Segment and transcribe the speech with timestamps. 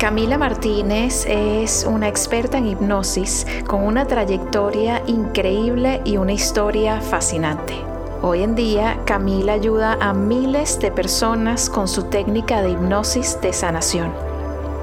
[0.00, 7.74] Camila Martínez es una experta en hipnosis con una trayectoria increíble y una historia fascinante.
[8.22, 13.52] Hoy en día, Camila ayuda a miles de personas con su técnica de hipnosis de
[13.52, 14.10] sanación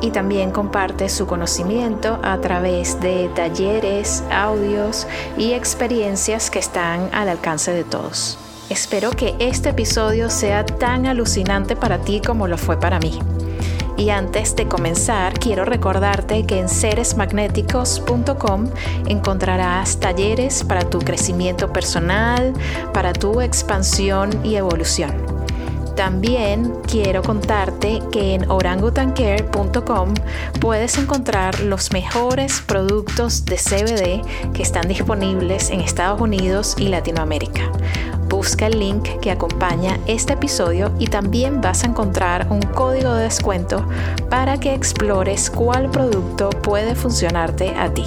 [0.01, 7.29] y también comparte su conocimiento a través de talleres, audios y experiencias que están al
[7.29, 8.37] alcance de todos.
[8.69, 13.17] Espero que este episodio sea tan alucinante para ti como lo fue para mí.
[13.97, 18.69] Y antes de comenzar, quiero recordarte que en seresmagnéticos.com
[19.07, 22.53] encontrarás talleres para tu crecimiento personal,
[22.93, 25.36] para tu expansión y evolución.
[25.97, 30.13] También quiero contarte que en orangutancare.com
[30.61, 37.71] puedes encontrar los mejores productos de CBD que están disponibles en Estados Unidos y Latinoamérica
[38.29, 43.23] busca el link que acompaña este episodio y también vas a encontrar un código de
[43.23, 43.87] descuento
[44.29, 48.05] para que explores cuál producto puede funcionarte a ti.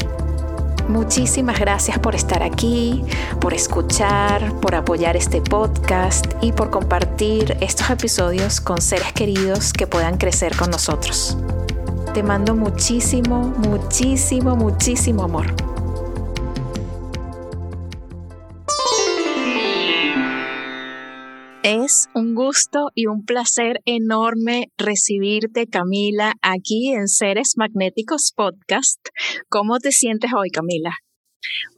[0.91, 3.05] Muchísimas gracias por estar aquí,
[3.41, 9.87] por escuchar, por apoyar este podcast y por compartir estos episodios con seres queridos que
[9.87, 11.39] puedan crecer con nosotros.
[12.13, 15.70] Te mando muchísimo, muchísimo, muchísimo amor.
[21.73, 28.99] Es un gusto y un placer enorme recibirte, Camila, aquí en Seres Magnéticos Podcast.
[29.49, 30.91] ¿Cómo te sientes hoy, Camila?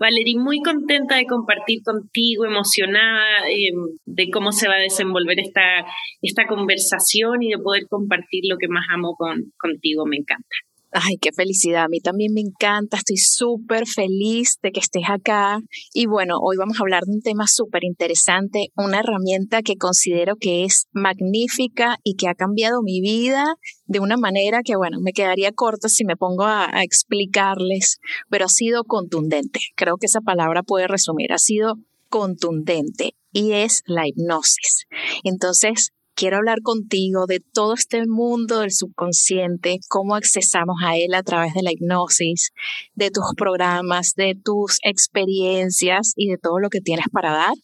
[0.00, 5.84] Valerie, muy contenta de compartir contigo, emocionada em, de cómo se va a desenvolver esta,
[6.22, 10.06] esta conversación y de poder compartir lo que más amo con, contigo.
[10.06, 10.56] Me encanta.
[10.94, 11.84] Ay, qué felicidad.
[11.84, 12.98] A mí también me encanta.
[12.98, 15.58] Estoy súper feliz de que estés acá.
[15.94, 20.36] Y bueno, hoy vamos a hablar de un tema súper interesante, una herramienta que considero
[20.36, 23.54] que es magnífica y que ha cambiado mi vida
[23.86, 27.98] de una manera que, bueno, me quedaría corta si me pongo a, a explicarles,
[28.28, 29.60] pero ha sido contundente.
[29.74, 31.32] Creo que esa palabra puede resumir.
[31.32, 31.76] Ha sido
[32.10, 34.84] contundente y es la hipnosis.
[35.24, 41.22] Entonces, quiero hablar contigo de todo este mundo del subconsciente, cómo accesamos a él a
[41.22, 42.52] través de la hipnosis,
[42.94, 47.54] de tus programas, de tus experiencias y de todo lo que tienes para dar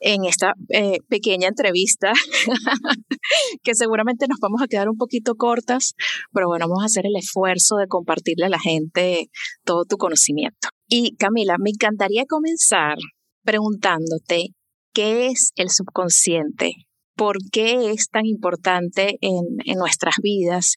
[0.00, 2.12] en esta eh, pequeña entrevista,
[3.62, 5.94] que seguramente nos vamos a quedar un poquito cortas,
[6.32, 9.28] pero bueno, vamos a hacer el esfuerzo de compartirle a la gente
[9.64, 10.68] todo tu conocimiento.
[10.86, 12.96] Y Camila, me encantaría comenzar
[13.44, 14.50] preguntándote,
[14.92, 16.72] ¿qué es el subconsciente?
[17.18, 19.44] Por qué es tan importante en,
[19.76, 20.76] nuestras vidas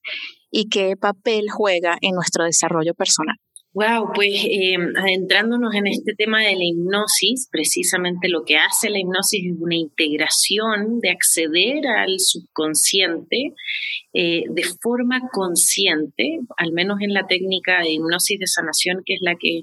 [0.49, 3.37] y qué papel juega en nuestro desarrollo personal.
[3.73, 8.99] Wow, pues eh, adentrándonos en este tema de la hipnosis, precisamente lo que hace la
[8.99, 13.53] hipnosis es una integración de acceder al subconsciente
[14.13, 19.21] eh, de forma consciente, al menos en la técnica de hipnosis de sanación, que es
[19.21, 19.61] la que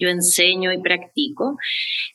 [0.00, 1.58] yo enseño y practico,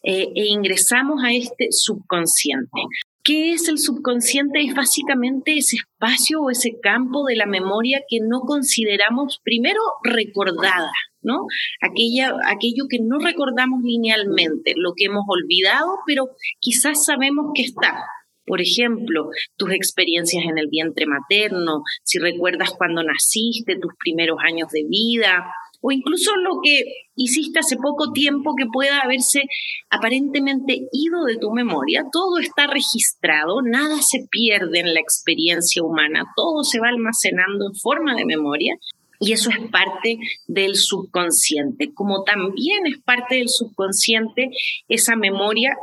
[0.04, 2.82] eh, e ingresamos a este subconsciente.
[3.26, 4.62] ¿Qué es el subconsciente?
[4.62, 10.92] Es básicamente ese espacio o ese campo de la memoria que no consideramos primero recordada,
[11.24, 11.48] ¿no?
[11.82, 16.28] Aquella, aquello que no recordamos linealmente, lo que hemos olvidado, pero
[16.60, 17.98] quizás sabemos que está.
[18.46, 24.70] Por ejemplo, tus experiencias en el vientre materno, si recuerdas cuando naciste, tus primeros años
[24.70, 25.52] de vida,
[25.86, 26.84] o incluso lo que
[27.16, 29.44] hiciste hace poco tiempo que pueda haberse
[29.92, 36.26] aparentemente ido de tu memoria, todo está registrado, nada se pierde en la experiencia humana,
[36.36, 38.74] todo se va almacenando en forma de memoria
[39.20, 40.18] y eso es parte
[40.48, 44.50] del subconsciente, como también es parte del subconsciente
[44.88, 45.76] esa memoria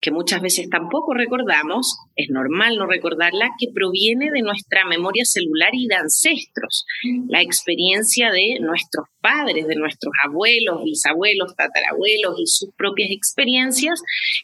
[0.00, 5.70] que muchas veces tampoco recordamos, es normal no recordarla, que proviene de nuestra memoria celular
[5.72, 6.84] y de ancestros,
[7.28, 14.00] la experiencia de nuestros padres, de nuestros abuelos, bisabuelos, tatarabuelos y sus propias experiencias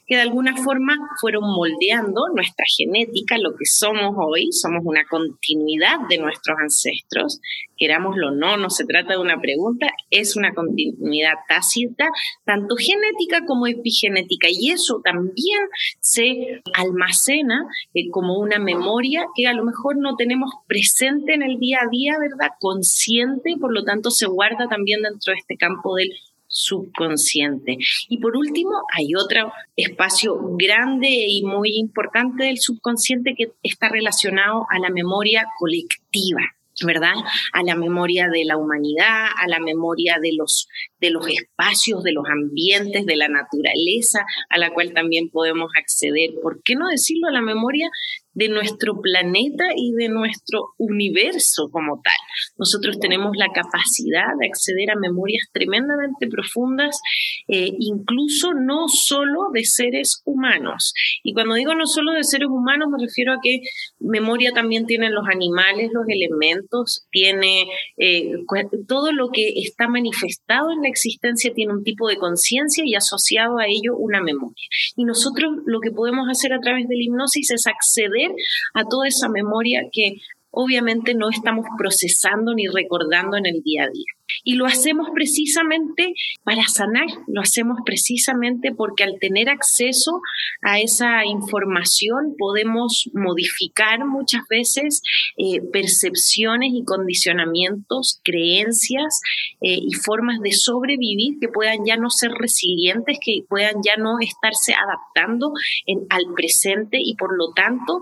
[0.07, 5.99] que de alguna forma fueron moldeando nuestra genética, lo que somos hoy, somos una continuidad
[6.09, 7.41] de nuestros ancestros,
[7.77, 12.09] querámoslo o no, no se trata de una pregunta, es una continuidad tácita,
[12.45, 15.42] tanto genética como epigenética, y eso también
[16.00, 21.59] se almacena eh, como una memoria que a lo mejor no tenemos presente en el
[21.59, 22.55] día a día, ¿verdad?
[22.61, 26.12] Consciente, por lo tanto se guarda también dentro de este campo del
[26.53, 27.79] subconsciente.
[28.09, 34.67] Y por último, hay otro espacio grande y muy importante del subconsciente que está relacionado
[34.71, 36.43] a la memoria colectiva.
[36.85, 37.15] ¿Verdad?
[37.53, 40.69] A la memoria de la humanidad, a la memoria de los,
[41.01, 46.31] de los espacios, de los ambientes, de la naturaleza, a la cual también podemos acceder.
[46.43, 47.89] ¿Por qué no decirlo a la memoria
[48.34, 52.14] de nuestro planeta y de nuestro universo como tal.
[52.56, 57.00] Nosotros tenemos la capacidad de acceder a memorias tremendamente profundas,
[57.49, 60.94] eh, incluso no solo de seres humanos.
[61.23, 63.61] Y cuando digo no solo de seres humanos, me refiero a que
[63.99, 68.32] memoria también tienen los animales, los elementos, tiene eh,
[68.88, 73.58] todo lo que está manifestado en la existencia tiene un tipo de conciencia y asociado
[73.58, 74.55] a ello una memoria.
[74.96, 78.22] Y nosotros lo que podemos hacer a través de la hipnosis es acceder
[78.75, 80.17] a toda esa memoria que
[80.53, 84.13] obviamente no estamos procesando ni recordando en el día a día.
[84.45, 86.15] Y lo hacemos precisamente
[86.45, 90.21] para sanar, lo hacemos precisamente porque al tener acceso
[90.63, 95.03] a esa información podemos modificar muchas veces
[95.37, 99.21] eh, percepciones y condicionamientos, creencias
[99.61, 104.19] eh, y formas de sobrevivir que puedan ya no ser resilientes, que puedan ya no
[104.21, 105.53] estarse adaptando
[106.09, 108.01] al presente y por lo tanto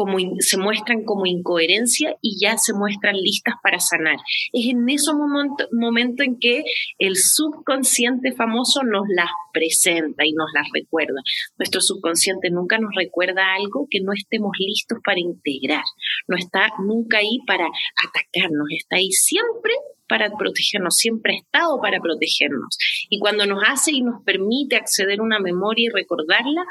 [0.00, 4.16] como se muestran como incoherencia y ya se muestran listas para sanar.
[4.50, 6.64] Es en ese momento, momento en que
[6.98, 11.20] el subconsciente famoso nos las presenta y nos las recuerda.
[11.58, 15.84] Nuestro subconsciente nunca nos recuerda algo que no estemos listos para integrar.
[16.26, 19.74] No está nunca ahí para atacarnos, está ahí siempre
[20.08, 22.78] para protegernos, siempre ha estado para protegernos.
[23.10, 26.64] Y cuando nos hace y nos permite acceder a una memoria y recordarla,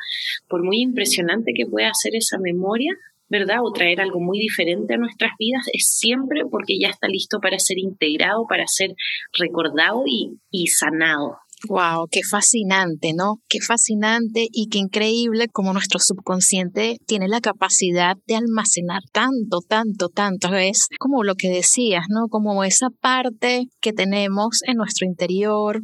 [0.48, 2.98] por muy impresionante que pueda ser esa memoria,
[3.30, 3.58] ¿verdad?
[3.64, 7.60] O traer algo muy diferente a nuestras vidas, es siempre porque ya está listo para
[7.60, 8.96] ser integrado, para ser
[9.38, 11.38] recordado y, y sanado.
[11.68, 13.42] Wow, qué fascinante, ¿no?
[13.50, 20.08] Qué fascinante y qué increíble como nuestro subconsciente tiene la capacidad de almacenar tanto, tanto,
[20.08, 20.56] tanto.
[20.56, 22.28] Es como lo que decías, ¿no?
[22.30, 25.82] Como esa parte que tenemos en nuestro interior,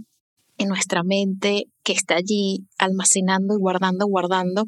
[0.58, 4.66] en nuestra mente que está allí almacenando y guardando, guardando,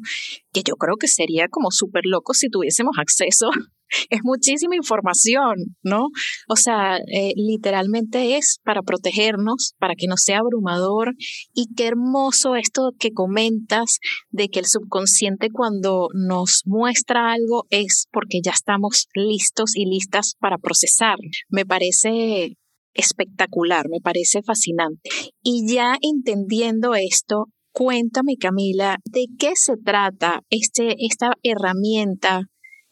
[0.52, 3.50] que yo creo que sería como súper loco si tuviésemos acceso.
[4.10, 6.08] Es muchísima información, ¿no?
[6.46, 11.14] O sea, eh, literalmente es para protegernos, para que no sea abrumador.
[11.54, 13.98] Y qué hermoso esto que comentas
[14.28, 20.34] de que el subconsciente cuando nos muestra algo es porque ya estamos listos y listas
[20.38, 21.16] para procesar.
[21.48, 22.58] Me parece
[22.94, 25.10] espectacular, me parece fascinante.
[25.42, 32.42] Y ya entendiendo esto, cuéntame Camila, ¿de qué se trata este, esta herramienta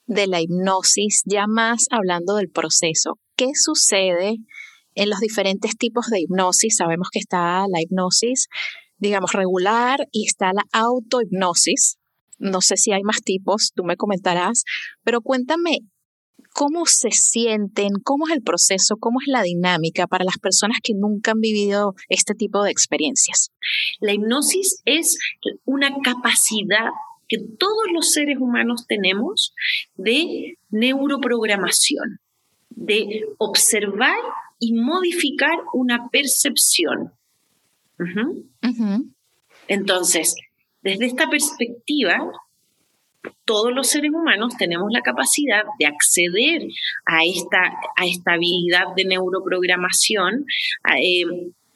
[0.06, 3.18] de la hipnosis, ya más hablando del proceso?
[3.36, 4.36] ¿Qué sucede
[4.94, 6.76] en los diferentes tipos de hipnosis?
[6.76, 8.48] Sabemos que está la hipnosis,
[8.98, 11.98] digamos, regular y está la autohipnosis.
[12.38, 14.62] No sé si hay más tipos, tú me comentarás,
[15.02, 15.78] pero cuéntame
[16.52, 17.90] ¿Cómo se sienten?
[18.02, 18.96] ¿Cómo es el proceso?
[18.98, 23.50] ¿Cómo es la dinámica para las personas que nunca han vivido este tipo de experiencias?
[24.00, 25.18] La hipnosis es
[25.64, 26.90] una capacidad
[27.28, 29.52] que todos los seres humanos tenemos
[29.96, 32.20] de neuroprogramación,
[32.70, 34.16] de observar
[34.58, 37.12] y modificar una percepción.
[39.68, 40.36] Entonces,
[40.82, 42.32] desde esta perspectiva,
[43.44, 46.62] todos los seres humanos tenemos la capacidad de acceder
[47.06, 47.58] a esta,
[47.96, 50.44] a esta habilidad de neuroprogramación
[50.96, 51.24] eh,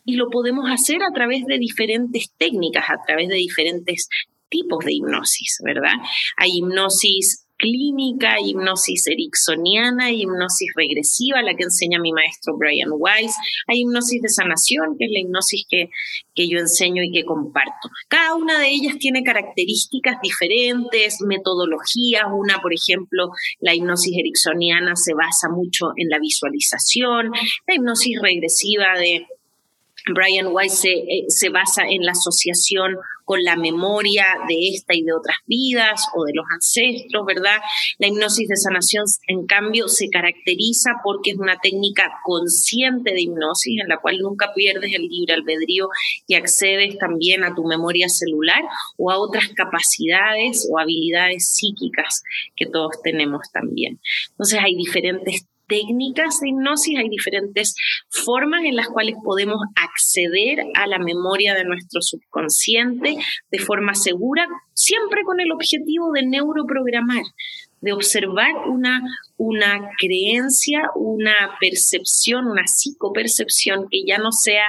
[0.04, 4.08] y lo podemos hacer a través de diferentes técnicas, a través de diferentes
[4.48, 5.94] tipos de hipnosis, ¿verdad?
[6.36, 13.36] Hay hipnosis clínica, hipnosis ericksoniana, hipnosis regresiva, la que enseña mi maestro Brian Weiss.
[13.68, 15.90] Hay hipnosis de sanación, que es la hipnosis que,
[16.34, 17.90] que yo enseño y que comparto.
[18.08, 22.24] Cada una de ellas tiene características diferentes, metodologías.
[22.32, 27.30] Una, por ejemplo, la hipnosis ericksoniana se basa mucho en la visualización,
[27.66, 29.26] la hipnosis regresiva de
[30.14, 35.12] Brian Weiss eh, se, basa en la asociación con la memoria de esta y de
[35.12, 37.58] otras vidas o de los ancestros, ¿verdad?
[37.98, 43.80] La hipnosis de sanación, en cambio, se caracteriza porque es una técnica consciente de hipnosis
[43.80, 45.88] en la cual nunca pierdes el libre albedrío
[46.26, 48.62] y accedes también a tu memoria celular
[48.96, 52.22] o a otras capacidades o habilidades psíquicas
[52.56, 54.00] que todos tenemos también.
[54.30, 57.74] Entonces hay diferentes técnicas de hipnosis, hay diferentes
[58.10, 63.16] formas en las cuales podemos acceder a la memoria de nuestro subconsciente
[63.50, 67.22] de forma segura, siempre con el objetivo de neuroprogramar,
[67.80, 69.00] de observar una,
[69.36, 74.66] una creencia, una percepción, una psicopercepción que ya no sea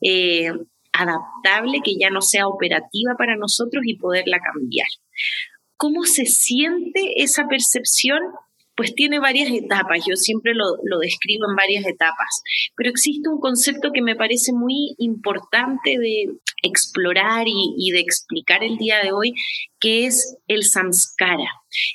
[0.00, 0.52] eh,
[0.92, 4.86] adaptable, que ya no sea operativa para nosotros y poderla cambiar.
[5.76, 8.20] ¿Cómo se siente esa percepción?
[8.74, 12.42] Pues tiene varias etapas, yo siempre lo, describo en varias etapas,
[12.76, 18.76] pero existe un concepto que me parece muy importante de explorar y, de explicar el
[18.78, 19.34] día de hoy,
[19.80, 21.50] que es el samskara.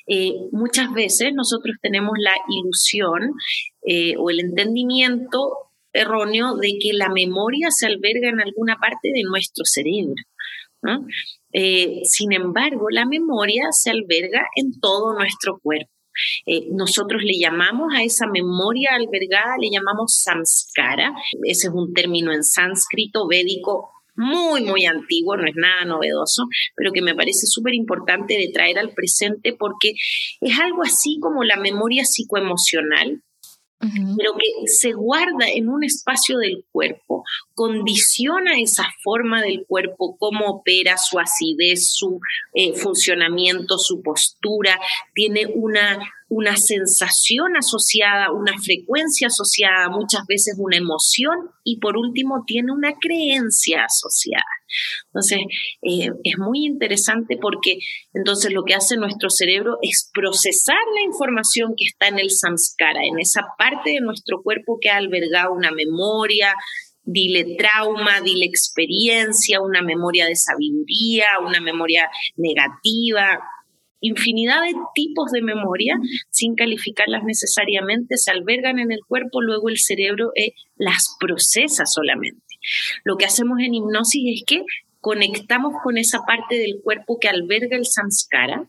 [0.08, 3.34] Eh, muchas veces nosotros tenemos la ilusión
[3.86, 5.54] eh, o el entendimiento
[5.94, 10.16] erróneo de que la memoria se alberga en alguna parte de nuestro cerebro.
[11.54, 15.97] Eh, sin embargo, la memoria se alberga en todo nuestro cuerpo.
[16.46, 21.14] Eh, nosotros le llamamos a esa memoria albergada, le llamamos samskara.
[21.44, 26.92] Ese es un término en sánscrito védico muy, muy antiguo, no es nada novedoso, pero
[26.92, 29.94] que me parece súper importante de traer al presente porque
[30.42, 33.22] es algo así como la memoria psicoemocional,
[33.80, 40.46] pero que se guarda en un espacio del cuerpo, condiciona esa forma del cuerpo, cómo
[40.48, 42.20] opera, su acidez, su
[42.54, 44.80] eh, funcionamiento, su postura,
[45.14, 52.44] tiene una una sensación asociada, una frecuencia asociada, muchas veces una emoción y por último
[52.46, 54.44] tiene una creencia asociada.
[55.08, 55.40] Entonces,
[55.82, 57.80] eh, es muy interesante porque
[58.14, 63.02] entonces lo que hace nuestro cerebro es procesar la información que está en el samskara,
[63.04, 66.54] en esa parte de nuestro cuerpo que ha albergado una memoria,
[67.04, 73.40] dile trauma, dile experiencia, una memoria de sabiduría, una memoria negativa,
[74.02, 75.96] infinidad de tipos de memoria,
[76.30, 82.47] sin calificarlas necesariamente, se albergan en el cuerpo, luego el cerebro eh, las procesa solamente.
[83.04, 84.64] Lo que hacemos en hipnosis es que
[85.02, 88.68] conectamos con esa parte del cuerpo que alberga el samskara,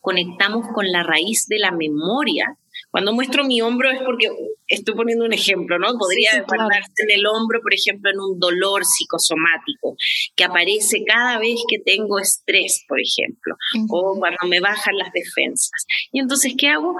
[0.00, 2.56] conectamos con la raíz de la memoria
[2.90, 4.28] cuando muestro mi hombro es porque
[4.66, 5.96] estoy poniendo un ejemplo, ¿no?
[5.98, 9.96] Podría sí, en el hombro, por ejemplo, en un dolor psicosomático
[10.36, 13.54] que aparece cada vez que tengo estrés, por ejemplo,
[13.88, 15.86] o cuando me bajan las defensas.
[16.12, 16.94] Y entonces, ¿qué hago?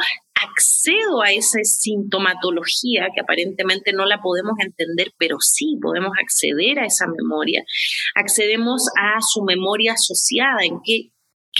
[0.48, 6.86] Accedo a esa sintomatología que aparentemente no la podemos entender, pero sí podemos acceder a
[6.86, 7.64] esa memoria.
[8.14, 11.10] Accedemos a su memoria asociada, en qué,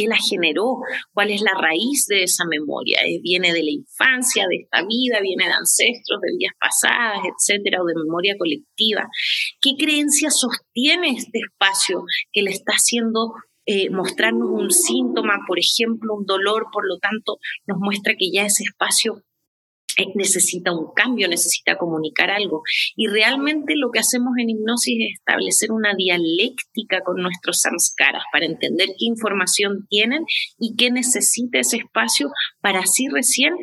[0.06, 0.78] la generó,
[1.12, 3.00] cuál es la raíz de esa memoria.
[3.06, 7.82] Eh, viene de la infancia, de esta vida, viene de ancestros, de vidas pasadas, etcétera,
[7.82, 9.06] o de memoria colectiva.
[9.60, 13.34] ¿Qué creencia sostiene este espacio que le está haciendo
[13.66, 18.44] eh, mostrarnos un síntoma, por ejemplo, un dolor, por lo tanto, nos muestra que ya
[18.44, 19.22] ese espacio
[19.98, 22.62] eh, necesita un cambio, necesita comunicar algo.
[22.96, 28.46] Y realmente lo que hacemos en hipnosis es establecer una dialéctica con nuestros samskaras para
[28.46, 30.24] entender qué información tienen
[30.58, 33.54] y qué necesita ese espacio para así recién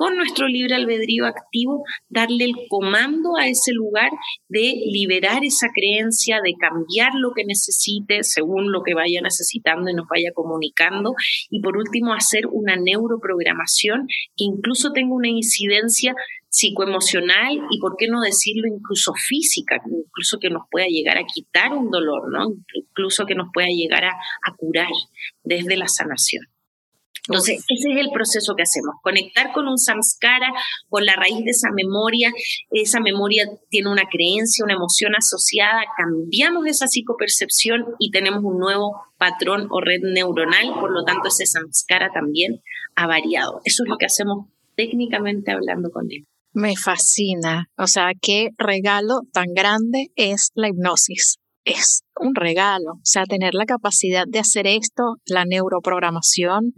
[0.00, 4.10] con nuestro libre albedrío activo, darle el comando a ese lugar
[4.48, 9.94] de liberar esa creencia, de cambiar lo que necesite según lo que vaya necesitando y
[9.94, 11.12] nos vaya comunicando.
[11.50, 14.06] Y por último, hacer una neuroprogramación
[14.38, 16.14] que incluso tenga una incidencia
[16.48, 21.74] psicoemocional y, por qué no decirlo, incluso física, incluso que nos pueda llegar a quitar
[21.74, 22.54] un dolor, ¿no?
[22.72, 24.88] incluso que nos pueda llegar a, a curar
[25.44, 26.46] desde la sanación.
[27.28, 30.52] Entonces, ese es el proceso que hacemos, conectar con un samskara,
[30.88, 32.32] con la raíz de esa memoria,
[32.70, 39.02] esa memoria tiene una creencia, una emoción asociada, cambiamos esa psicopercepción y tenemos un nuevo
[39.18, 42.62] patrón o red neuronal, por lo tanto ese samskara también
[42.96, 43.60] ha variado.
[43.64, 44.46] Eso es lo que hacemos
[44.76, 46.24] técnicamente hablando con él.
[46.52, 51.38] Me fascina, o sea, qué regalo tan grande es la hipnosis
[51.70, 52.92] es un regalo.
[52.94, 56.72] O sea, tener la capacidad de hacer esto, la neuroprogramación,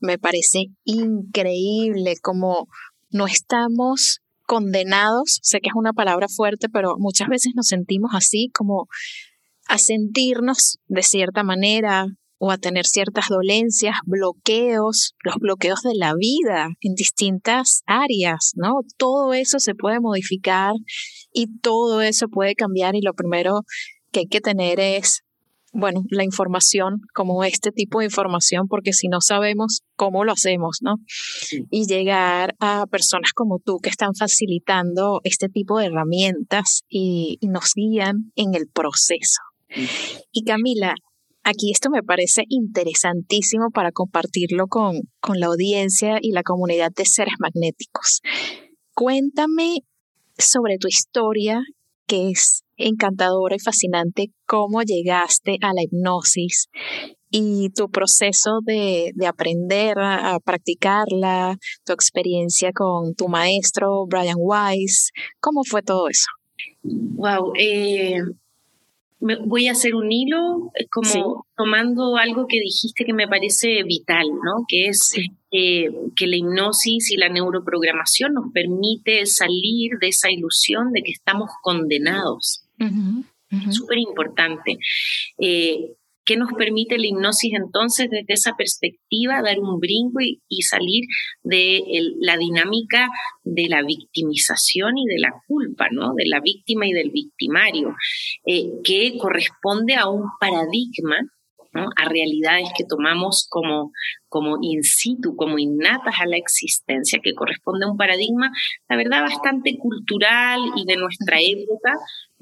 [0.00, 2.66] me parece increíble como
[3.10, 8.50] no estamos condenados, sé que es una palabra fuerte, pero muchas veces nos sentimos así
[8.52, 8.88] como
[9.68, 12.06] a sentirnos de cierta manera
[12.38, 18.80] o a tener ciertas dolencias, bloqueos, los bloqueos de la vida en distintas áreas, ¿no?
[18.96, 20.74] Todo eso se puede modificar
[21.32, 23.62] y todo eso puede cambiar y lo primero
[24.12, 25.22] que hay que tener es
[25.72, 30.78] bueno, la información, como este tipo de información, porque si no sabemos cómo lo hacemos,
[30.82, 30.96] ¿no?
[31.70, 37.72] Y llegar a personas como tú que están facilitando este tipo de herramientas y, nos
[37.74, 39.40] guían en el proceso.
[40.30, 40.94] Y Camila,
[41.42, 47.06] aquí esto me parece interesantísimo para compartirlo con, con la audiencia y la comunidad de
[47.06, 48.20] seres magnéticos.
[48.94, 49.80] Cuéntame
[50.36, 51.62] sobre tu historia,
[52.12, 56.68] que es encantadora y fascinante, cómo llegaste a la hipnosis
[57.30, 65.62] y tu proceso de, aprender a, practicarla, tu experiencia con tu maestro Brian Weiss, ¿cómo
[65.64, 66.26] fue todo eso?
[66.82, 67.54] Wow,
[69.44, 74.26] voy a hacer un hilo eh, como tomando algo que dijiste que me parece vital,
[74.44, 74.64] ¿no?
[74.68, 75.14] Que es
[75.50, 81.12] eh, que la hipnosis y la neuroprogramación nos permite salir de esa ilusión de que
[81.12, 82.64] estamos condenados.
[83.70, 84.78] Súper importante.
[85.38, 85.92] Eh,
[86.24, 91.04] ¿Qué nos permite la hipnosis entonces desde esa perspectiva dar un brinco y, salir
[91.42, 91.82] de
[92.20, 93.08] la dinámica
[93.42, 96.14] de la victimización y de la culpa, ¿no?
[96.14, 97.96] De la víctima y del victimario,
[98.46, 101.16] eh, que corresponde a un paradigma
[101.74, 103.92] a realidades que tomamos como,
[104.28, 108.50] como in situ, como innatas a la existencia, que corresponde a un paradigma,
[108.88, 111.92] la verdad, bastante cultural y de nuestra época,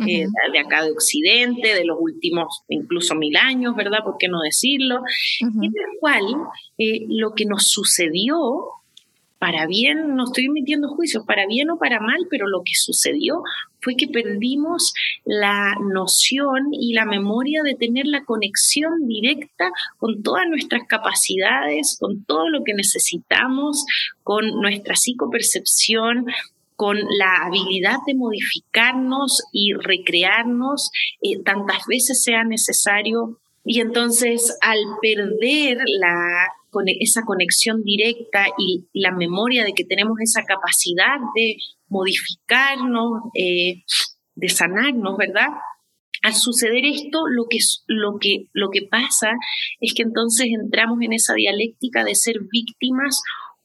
[0.06, 4.04] eh, de acá de Occidente, de los últimos incluso mil años, ¿verdad?
[4.04, 5.02] ¿Por qué no decirlo?
[5.40, 6.24] En el cual
[6.78, 8.36] eh, lo que nos sucedió
[9.40, 13.42] para bien, no estoy emitiendo juicios, para bien o para mal, pero lo que sucedió
[13.80, 14.92] fue que perdimos
[15.24, 22.22] la noción y la memoria de tener la conexión directa con todas nuestras capacidades, con
[22.26, 23.86] todo lo que necesitamos,
[24.22, 26.26] con nuestra psicopercepción,
[26.80, 33.38] con la habilidad de modificarnos y recrearnos eh, tantas veces sea necesario.
[33.66, 36.46] Y entonces al perder la
[37.00, 41.56] esa conexión directa y la memoria de que tenemos esa capacidad de
[41.88, 43.82] modificarnos, eh,
[44.34, 45.48] de sanarnos, ¿verdad?
[46.22, 47.58] Al suceder esto, lo que,
[47.88, 49.32] lo, que, lo que pasa
[49.80, 53.20] es que entonces entramos en esa dialéctica de ser víctimas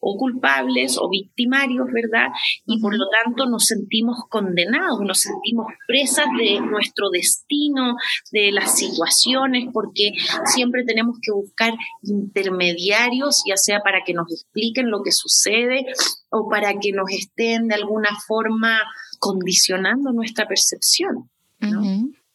[0.07, 2.27] o culpables o victimarios, ¿verdad?
[2.67, 7.95] Y por lo tanto nos sentimos condenados, nos sentimos presas de nuestro destino,
[8.31, 10.11] de las situaciones, porque
[10.45, 15.87] siempre tenemos que buscar intermediarios, ya sea para que nos expliquen lo que sucede
[16.29, 18.79] o para que nos estén de alguna forma
[19.17, 21.31] condicionando nuestra percepción.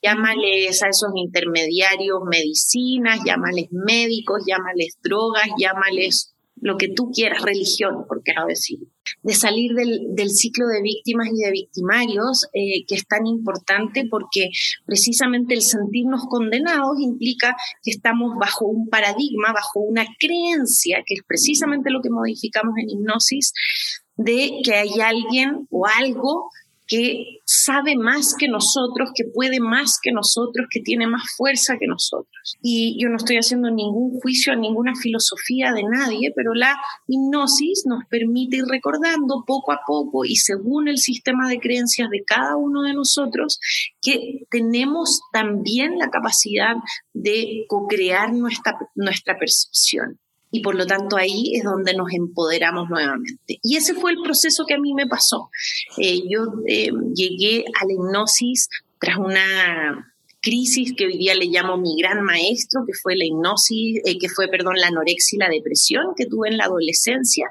[0.02, 8.05] Llámales a esos intermediarios medicinas, llámales médicos, llámales drogas, llámales lo que tú quieras, religión,
[8.07, 8.79] por qué no decir,
[9.23, 14.51] de salir del, ciclo de víctimas y de victimarios, eh, que es tan importante porque
[14.85, 21.23] precisamente el sentirnos condenados implica que estamos bajo un paradigma, bajo una creencia, que es
[21.27, 23.53] precisamente lo que modificamos en hipnosis,
[24.16, 26.51] de que hay alguien o algo
[26.90, 31.87] que sabe más que nosotros, que puede más que nosotros, que tiene más fuerza que
[31.87, 32.57] nosotros.
[32.61, 36.76] Y yo no estoy haciendo ningún juicio a ninguna filosofía de nadie, pero la
[37.07, 42.24] hipnosis nos permite ir recordando poco a poco y según el sistema de creencias de
[42.26, 43.61] cada uno de nosotros,
[44.03, 46.74] que tenemos también la capacidad
[47.12, 50.18] de co-crear nuestra, nuestra percepción
[50.50, 53.58] y por lo tanto ahí es donde nos empoderamos nuevamente.
[53.62, 55.50] Y ese fue el proceso que a mí me pasó.
[55.96, 61.76] Eh, yo eh, llegué a la hipnosis tras una crisis que hoy día le llamo
[61.76, 65.48] mi gran maestro, que fue la hipnosis, eh, que fue, perdón, la anorexia y la
[65.48, 67.46] depresión que tuve en la adolescencia.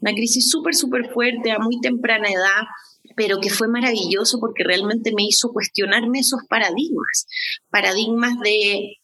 [0.00, 2.66] Una crisis súper, súper fuerte a muy temprana edad
[3.16, 7.26] pero que fue maravilloso porque realmente me hizo cuestionarme esos paradigmas,
[7.68, 8.98] paradigmas de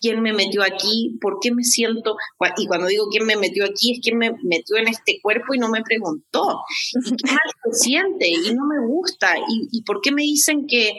[0.00, 2.16] quién me metió aquí, por qué me siento,
[2.56, 5.58] y cuando digo quién me metió aquí, es quién me metió en este cuerpo y
[5.58, 6.60] no me preguntó,
[7.04, 10.66] y qué mal se siente, y no me gusta, y, y por qué me dicen
[10.66, 10.94] que,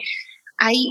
[0.62, 0.86] hay,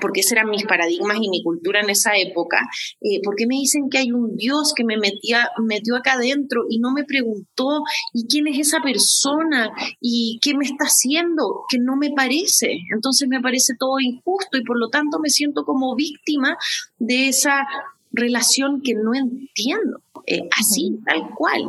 [0.00, 2.58] porque ese eran mis paradigmas y mi cultura en esa época,
[3.00, 6.64] eh, ¿por qué me dicen que hay un Dios que me metía, metió acá adentro
[6.68, 7.82] y no me preguntó,
[8.12, 9.72] ¿y quién es esa persona?
[10.00, 11.64] ¿Y qué me está haciendo?
[11.70, 12.80] Que no me parece.
[12.92, 16.58] Entonces me parece todo injusto y por lo tanto me siento como víctima
[16.98, 17.66] de esa
[18.14, 20.00] relación que no entiendo.
[20.26, 21.60] Eh, así, tal cual,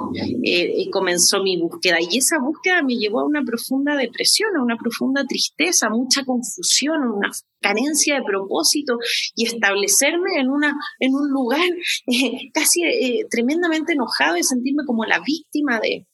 [0.43, 1.97] eh, comenzó mi búsqueda.
[1.99, 7.01] Y esa búsqueda me llevó a una profunda depresión, a una profunda tristeza, mucha confusión,
[7.03, 8.97] una carencia de propósito
[9.35, 11.67] y establecerme en, una, en un lugar
[12.07, 12.81] eh, casi
[13.29, 16.07] tremendamente enojado y sentirme como la víctima de,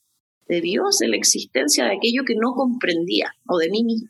[0.48, 4.10] de Dios, de la existencia de aquello que no comprendía o de mí misma.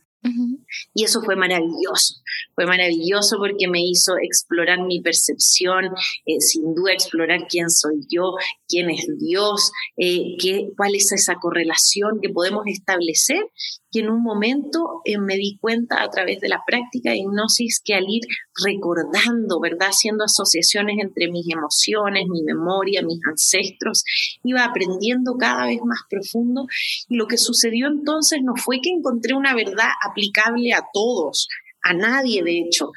[0.94, 2.22] Y eso fue maravilloso,
[2.54, 5.86] fue maravilloso porque me hizo explorar mi percepción,
[6.26, 8.36] eh, sin duda explorar quién soy yo,
[8.68, 13.44] quién es Dios, eh, qué, cuál es esa correlación que podemos establecer
[13.92, 17.82] y en un momento eh, me di cuenta a través de la práctica de hipnosis
[17.84, 18.22] que al ir
[18.64, 19.90] recordando, ¿verdad?
[19.90, 24.04] Haciendo asociaciones entre mis emociones, mi memoria, mis ancestros,
[24.44, 26.68] iba aprendiendo cada vez más profundo.
[27.10, 31.48] Y lo que sucedió entonces no fue que encontré una verdad aplicable a todos,
[31.84, 32.92] a nadie de hecho,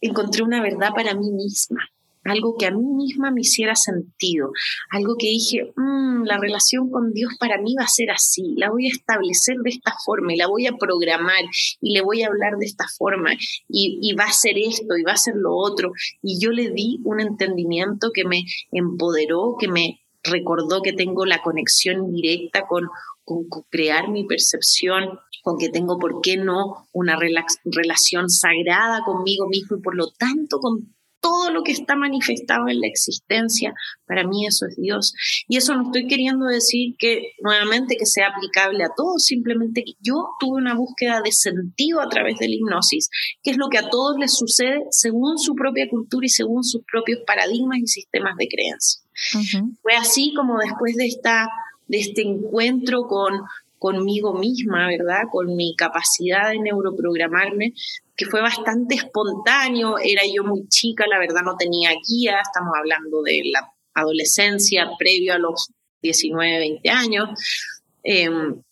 [0.00, 1.91] encontré una verdad para mí misma
[2.24, 4.50] algo que a mí misma me hiciera sentido,
[4.90, 8.70] algo que dije, mm, la relación con Dios para mí va a ser así, la
[8.70, 11.44] voy a establecer de esta forma y la voy a programar
[11.80, 13.32] y le voy a hablar de esta forma
[13.68, 15.92] y, y va a ser esto y va a ser lo otro.
[16.22, 21.42] Y yo le di un entendimiento que me empoderó, que me recordó que tengo la
[21.42, 22.88] conexión directa con,
[23.24, 27.18] con, crear mi percepción, con que tengo, ¿por qué no?, una
[27.64, 32.80] relación sagrada conmigo mismo y por lo tanto con todo lo que está manifestado en
[32.80, 33.72] la existencia,
[34.06, 35.14] para mí eso es Dios.
[35.48, 39.92] Y eso no estoy queriendo decir que nuevamente que sea aplicable a todos, simplemente que
[40.00, 43.08] yo tuve una búsqueda de sentido a través de la hipnosis,
[43.42, 46.82] que es lo que a todos les sucede según su propia cultura y según sus
[46.90, 49.00] propios paradigmas y sistemas de creencia.
[49.80, 51.48] Fue así como después de, esta,
[51.86, 53.42] de este encuentro con,
[53.82, 55.22] conmigo misma, ¿verdad?
[55.28, 57.74] Con mi capacidad de neuroprogramarme,
[58.16, 63.22] que fue bastante espontáneo, era yo muy chica, la verdad no tenía guía, estamos hablando
[63.22, 67.28] de la adolescencia previo a los 19, 20 años.
[68.04, 68.62] Em,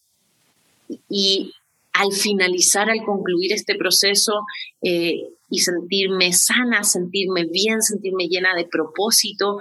[1.09, 1.55] y
[1.93, 4.45] al finalizar, al concluir este proceso
[4.81, 9.59] eh, y sentirme sana, sentirme bien, sentirme llena de propósito,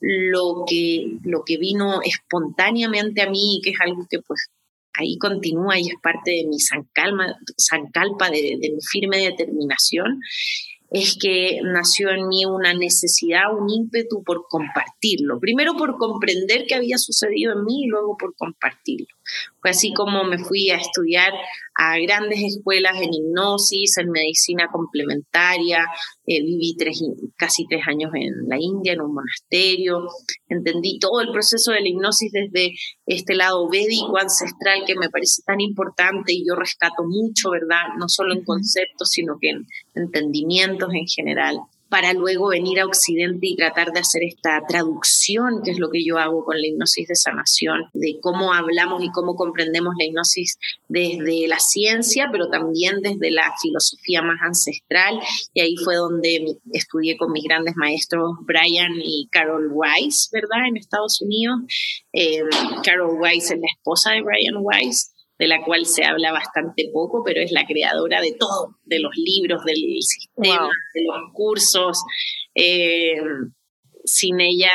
[0.00, 4.48] lo que, lo que vino espontáneamente a mí, que es algo que pues
[4.94, 10.20] ahí continúa y es parte de mi zancalpa, de, de mi firme determinación,
[10.90, 15.38] es que nació en mí una necesidad, un ímpetu por compartirlo.
[15.38, 19.06] Primero por comprender qué había sucedido en mí y luego por compartirlo.
[19.60, 21.32] Fue así como me fui a estudiar
[21.74, 25.86] a grandes escuelas en hipnosis, en medicina complementaria,
[26.26, 26.76] eh, viví
[27.36, 30.08] casi tres años en la India, en un monasterio,
[30.48, 32.74] entendí todo el proceso de la hipnosis desde
[33.06, 37.94] este lado védico, ancestral, que me parece tan importante y yo rescato mucho, ¿verdad?
[37.98, 43.46] No solo en conceptos, sino que en entendimientos en general para luego venir a Occidente
[43.46, 47.08] y tratar de hacer esta traducción, que es lo que yo hago con la hipnosis
[47.08, 53.00] de sanación, de cómo hablamos y cómo comprendemos la hipnosis desde la ciencia, pero también
[53.00, 55.20] desde la filosofía más ancestral.
[55.54, 60.68] Y ahí fue donde estudié con mis grandes maestros Brian y Carol Weiss, ¿verdad?
[60.68, 61.60] En Estados Unidos.
[62.12, 62.42] Eh,
[62.84, 67.22] Carol Weiss es la esposa de Brian Weiss de la cual se habla bastante poco,
[67.24, 72.02] pero es la creadora de todo, de los libros, del sistema, de los cursos.
[72.54, 73.20] Eh,
[74.04, 74.70] sin ella,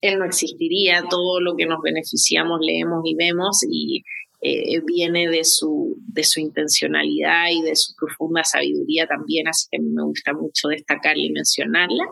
[0.00, 4.02] él no existiría, todo lo que nos beneficiamos, leemos y vemos, y
[4.42, 9.78] eh, viene de su, de su intencionalidad y de su profunda sabiduría también, así que
[9.80, 12.04] me gusta mucho destacarla y mencionarla.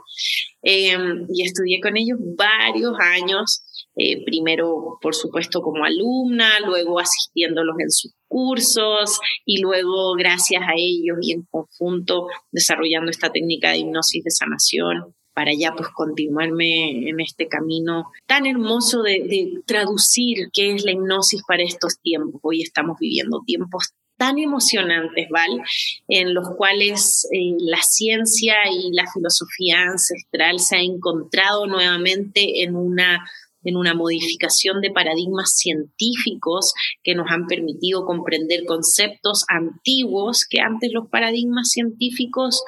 [0.62, 0.96] Eh,
[1.28, 3.64] y estudié con ellos varios años
[3.96, 10.74] eh, primero, por supuesto, como alumna, luego asistiéndolos en sus cursos y luego, gracias a
[10.76, 17.08] ellos y en conjunto, desarrollando esta técnica de hipnosis de sanación para ya pues continuarme
[17.08, 22.40] en este camino tan hermoso de, traducir qué es la hipnosis para estos tiempos.
[22.42, 25.62] Hoy estamos viviendo tiempos tan emocionantes, ¿vale?
[26.06, 32.76] En los cuales eh, la ciencia y la filosofía ancestral se ha encontrado nuevamente en
[32.76, 33.28] una
[33.64, 36.72] en una modificación de paradigmas científicos
[37.02, 42.62] que nos han permitido comprender conceptos antiguos que antes los paradigmas científicos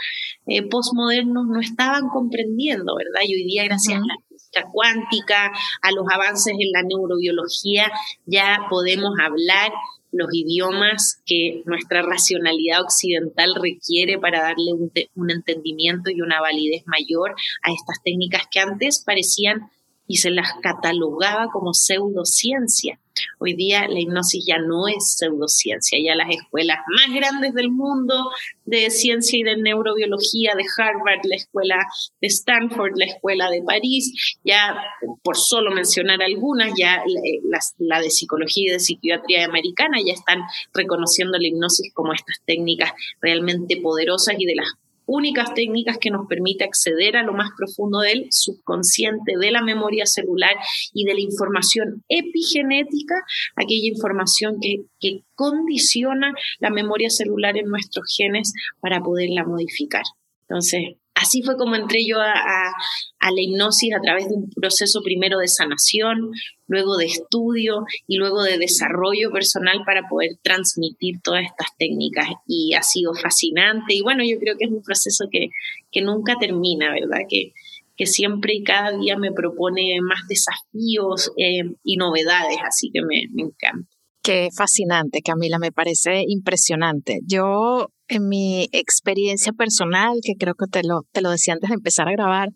[0.47, 3.27] eh, postmodernos no estaban comprendiendo, ¿verdad?
[3.27, 7.91] Y hoy día, gracias a la física cuántica, a los avances en la neurobiología,
[8.27, 9.73] ya podemos hablar
[10.13, 16.85] los idiomas que nuestra racionalidad occidental requiere para darle un, un, entendimiento y una validez
[16.87, 19.71] mayor a estas técnicas que antes parecían
[20.07, 22.99] y se las catalogaba como pseudociencia.
[23.39, 28.31] Hoy día la hipnosis ya no es pseudociencia, ya las escuelas más grandes del mundo
[28.67, 31.79] de ciencia y de neurobiología de Harvard, la escuela
[32.21, 34.77] de Stanford, la escuela de París, ya
[35.23, 40.43] por solo mencionar algunas, ya la, la de psicología y de psiquiatría americana ya están
[40.75, 42.93] reconociendo la hipnosis como estas técnicas
[43.23, 44.75] realmente poderosas y de las
[45.07, 50.05] únicas técnicas que nos permite acceder a lo más profundo del subconsciente, de la memoria
[50.07, 50.57] celular
[50.93, 53.15] y de la información epigenética,
[53.55, 60.05] aquella información que, que condiciona la memoria celular en nuestros genes para poderla modificar.
[60.49, 65.39] Entonces, Así fue como entré yo a, la hipnosis a través de un proceso primero
[65.39, 66.31] de sanación,
[66.67, 72.29] luego de estudio y luego de desarrollo personal para poder transmitir todas estas técnicas.
[72.47, 73.95] Y ha sido fascinante.
[73.95, 75.49] Y bueno, yo creo que es un proceso que,
[75.91, 77.25] que nunca termina, ¿verdad?
[77.29, 77.53] Que,
[77.97, 83.43] que siempre y cada día me propone más desafíos eh, y novedades, así que me
[83.43, 83.96] encanta.
[84.27, 87.21] Qué fascinante, Camila, me parece impresionante.
[87.25, 91.75] Yo, en mi experiencia personal, que creo que te lo, te lo decía antes de
[91.75, 92.49] empezar a grabar,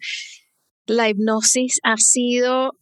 [0.86, 2.72] la hipnosis ha sido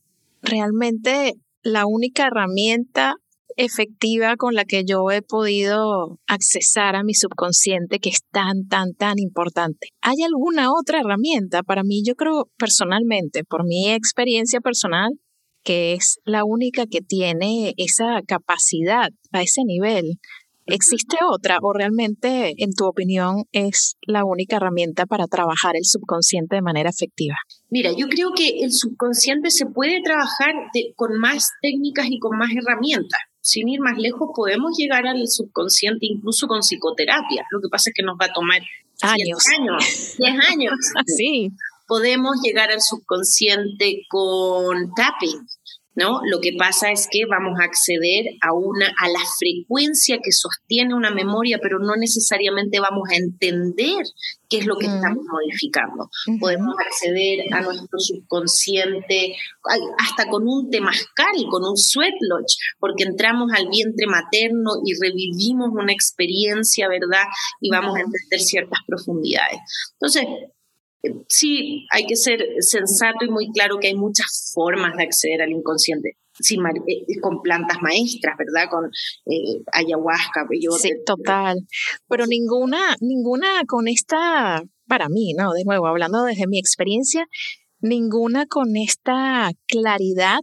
[0.40, 3.16] realmente la única herramienta
[3.57, 8.94] efectiva con la que yo he podido accesar a mi subconsciente que es tan, tan,
[8.94, 9.88] tan importante.
[10.01, 11.62] ¿Hay alguna otra herramienta?
[11.62, 15.11] Para mí, yo creo personalmente, por mi experiencia personal,
[15.68, 20.18] que es la única que tiene esa capacidad a ese nivel.
[20.64, 26.57] ¿Existe otra o realmente, en tu opinión, es la única herramienta para trabajar el subconsciente
[26.57, 27.35] de manera efectiva?
[27.68, 30.54] Mira, yo creo que el subconsciente se puede trabajar
[30.96, 33.20] con más técnicas y con más herramientas.
[33.42, 37.44] Sin ir más lejos, podemos llegar al subconsciente incluso con psicoterapia.
[37.50, 38.62] Lo que pasa es que nos va a tomar
[39.02, 39.44] años.
[39.59, 40.74] años, 10 años.
[41.18, 41.52] sí
[41.88, 45.40] podemos llegar al subconsciente con tapping,
[45.98, 46.20] ¿no?
[46.30, 50.94] Lo que pasa es que vamos a acceder a una a la frecuencia que sostiene
[50.94, 54.04] una memoria, pero no necesariamente vamos a entender
[54.48, 56.08] qué es lo que estamos modificando.
[56.38, 59.34] Podemos acceder a nuestro subconsciente
[59.98, 65.70] hasta con un temazcal, con un sweat lodge, porque entramos al vientre materno y revivimos
[65.72, 67.26] una experiencia, ¿verdad?
[67.61, 69.58] Y vamos a entender ciertas profundidades.
[69.94, 70.24] Entonces,
[71.28, 75.52] sí, hay que ser sensato y muy claro que hay muchas formas de acceder al
[75.52, 76.16] inconsciente.
[76.40, 78.70] Eh, con plantas maestras, ¿verdad?
[78.70, 80.46] Con eh, ayahuasca,
[80.78, 81.58] Sí, total.
[82.08, 85.52] Pero ninguna, ninguna con esta, para mí, ¿no?
[85.52, 87.26] De nuevo, hablando desde mi experiencia,
[87.80, 90.40] ninguna con esta claridad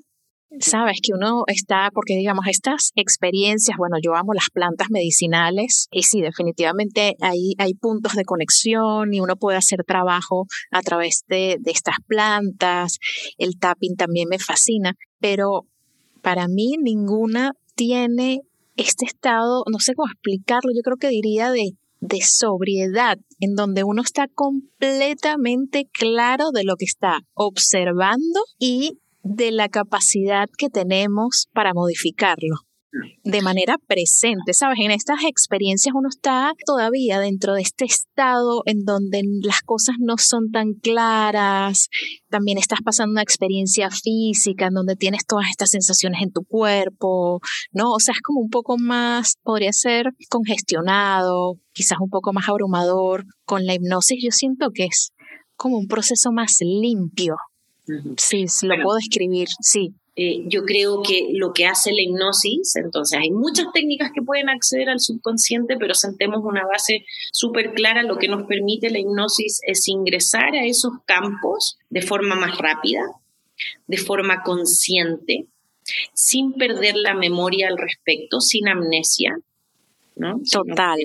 [0.60, 6.04] Sabes que uno está, porque digamos, estas experiencias, bueno, yo amo las plantas medicinales y
[6.04, 11.58] sí, definitivamente hay, hay puntos de conexión y uno puede hacer trabajo a través de,
[11.60, 13.00] de estas plantas.
[13.38, 15.66] El tapping también me fascina, pero
[16.22, 18.40] para mí ninguna tiene
[18.78, 23.84] este estado, no sé cómo explicarlo, yo creo que diría de, de sobriedad, en donde
[23.84, 31.48] uno está completamente claro de lo que está observando y de la capacidad que tenemos
[31.52, 32.58] para modificarlo
[33.24, 34.80] de manera presente, ¿sabes?
[34.80, 40.16] En estas experiencias uno está todavía dentro de este estado en donde las cosas no
[40.18, 41.90] son tan claras,
[42.30, 47.42] también estás pasando una experiencia física en donde tienes todas estas sensaciones en tu cuerpo,
[47.72, 47.92] ¿no?
[47.92, 53.26] O sea, es como un poco más, podría ser congestionado, quizás un poco más abrumador.
[53.46, 55.12] Con la hipnosis yo siento que es
[55.58, 57.36] como un proceso más limpio,
[58.18, 59.94] Sí, lo puedo escribir, sí.
[60.18, 64.48] Eh, yo creo que lo que hace la hipnosis, entonces hay muchas técnicas que pueden
[64.48, 68.02] acceder al subconsciente, pero sentemos una base súper clara.
[68.02, 73.02] Lo que nos permite la hipnosis es ingresar a esos campos de forma más rápida,
[73.88, 75.48] de forma consciente,
[76.14, 79.38] sin perder la memoria al respecto, sin amnesia.
[80.16, 80.40] ¿no?
[80.50, 80.98] Total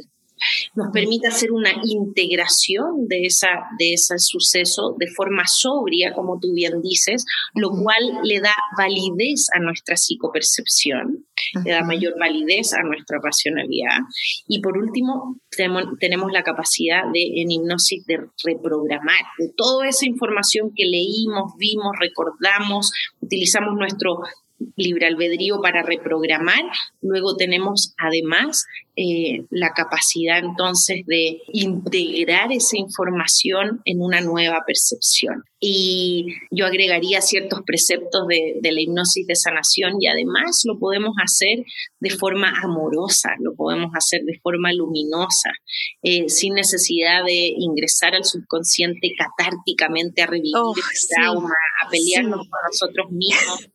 [0.74, 3.48] nos permite hacer una integración de, esa,
[3.78, 7.24] de ese suceso de forma sobria, como tú bien dices,
[7.54, 11.26] lo cual le da validez a nuestra psicopercepción,
[11.64, 13.98] le da mayor validez a nuestra racionalidad.
[14.48, 20.72] Y por último, tenemos la capacidad de, en hipnosis de reprogramar, de toda esa información
[20.74, 24.20] que leímos, vimos, recordamos, utilizamos nuestro
[24.76, 26.64] libre albedrío para reprogramar.
[27.00, 35.44] Luego tenemos además eh, la capacidad entonces de integrar esa información en una nueva percepción.
[35.58, 41.64] Y yo agregaría ciertos preceptos de, la hipnosis de sanación y además lo podemos hacer
[42.00, 45.50] de forma amorosa, lo podemos hacer de forma luminosa,
[46.02, 52.48] eh, sin necesidad de ingresar al subconsciente catárticamente a revivir oh, el trauma, a pelearnos
[52.48, 53.70] con nosotros mismos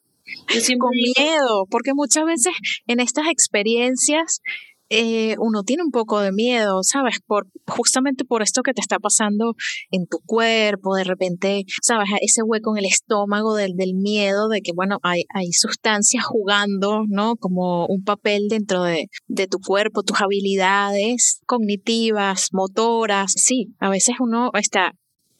[0.79, 2.53] con miedo, porque muchas veces
[2.87, 4.41] en estas experiencias
[4.89, 7.19] eh, uno tiene un poco de miedo, ¿sabes?
[7.25, 9.55] Por, justamente por esto que te está pasando
[9.89, 12.09] en tu cuerpo, de repente, ¿sabes?
[12.21, 17.03] Ese hueco en el estómago del, del miedo, de que, bueno, hay, hay sustancias jugando,
[17.07, 17.35] ¿no?
[17.35, 23.33] Como un papel dentro de, de tu cuerpo, tus habilidades cognitivas, motoras.
[23.35, 24.93] Sí, a veces uno está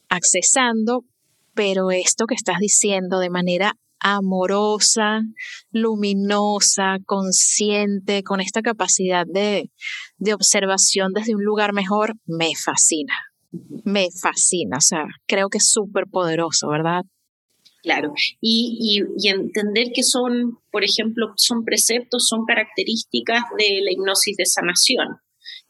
[0.10, 1.04] accesando,
[1.54, 5.22] pero esto que estás diciendo de manera amorosa,
[5.72, 9.72] luminosa, consciente, con esta capacidad de,
[10.32, 13.16] observación desde un lugar mejor, me fascina.
[13.84, 17.02] me fascina, o sea, creo que es súper poderoso, ¿verdad?
[17.82, 24.38] Claro, y, y, entender que son, por ejemplo, son preceptos, son características de la hipnosis
[24.38, 25.18] de sanación,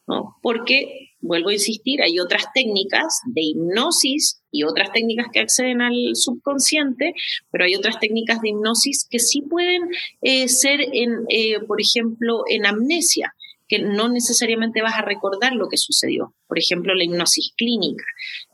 [0.07, 0.35] ¿no?
[0.41, 5.93] Porque, vuelvo a insistir, hay otras técnicas de hipnosis y otras técnicas que acceden al
[6.13, 7.13] subconsciente,
[7.51, 9.81] pero hay otras técnicas de hipnosis que sí pueden
[10.21, 13.33] eh, ser, en, eh, por ejemplo, en amnesia
[13.67, 16.35] que no necesariamente vas a recordar lo que sucedió.
[16.47, 18.05] Por ejemplo, la hipnosis clínica,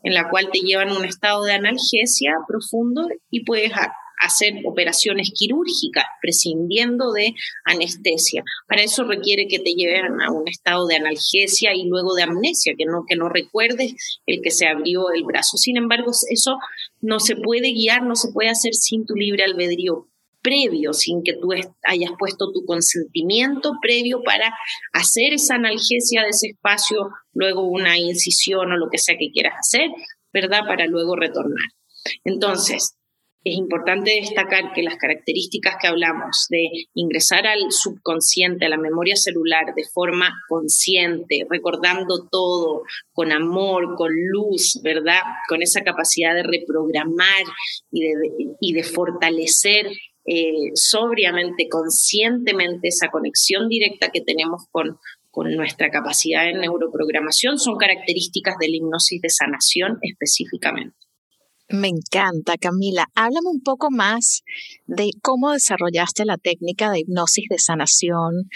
[0.02, 3.72] en la cual te llevan a un estado de analgesia profundo y puedes
[4.20, 8.42] hacer operaciones quirúrgicas prescindiendo de anestesia.
[8.66, 12.74] Para eso requiere que te lleven a un estado de analgesia y luego de amnesia,
[12.76, 13.94] que no, que no recuerdes
[14.26, 15.56] el que se abrió el brazo.
[15.56, 16.56] Sin embargo, eso
[17.00, 20.08] no se puede guiar, no se puede hacer sin tu libre albedrío
[20.42, 24.52] previo, sin que tú hayas puesto tu consentimiento previo para
[24.92, 29.54] hacer esa analgesia de ese espacio, luego una incisión o lo que sea que quieras
[29.58, 29.88] hacer,
[30.32, 30.66] ¿verdad?
[30.66, 31.68] Para luego retornar.
[32.24, 32.96] Entonces,
[33.44, 39.16] es importante destacar que las características que hablamos de ingresar al subconsciente, a la memoria
[39.16, 45.20] celular de forma consciente, recordando todo con amor, con luz, ¿verdad?
[45.48, 47.44] Con esa capacidad de reprogramar
[47.90, 48.14] y de,
[48.60, 49.86] y de fortalecer
[50.24, 54.98] eh, sobriamente, conscientemente esa conexión directa que tenemos con,
[55.30, 60.96] con nuestra capacidad de neuroprogramación son características de la hipnosis de sanación específicamente.
[61.72, 63.06] Me encanta, Camila.
[63.14, 64.42] Háblame un poco más
[64.86, 68.50] de cómo desarrollaste la técnica de hipnosis de sanación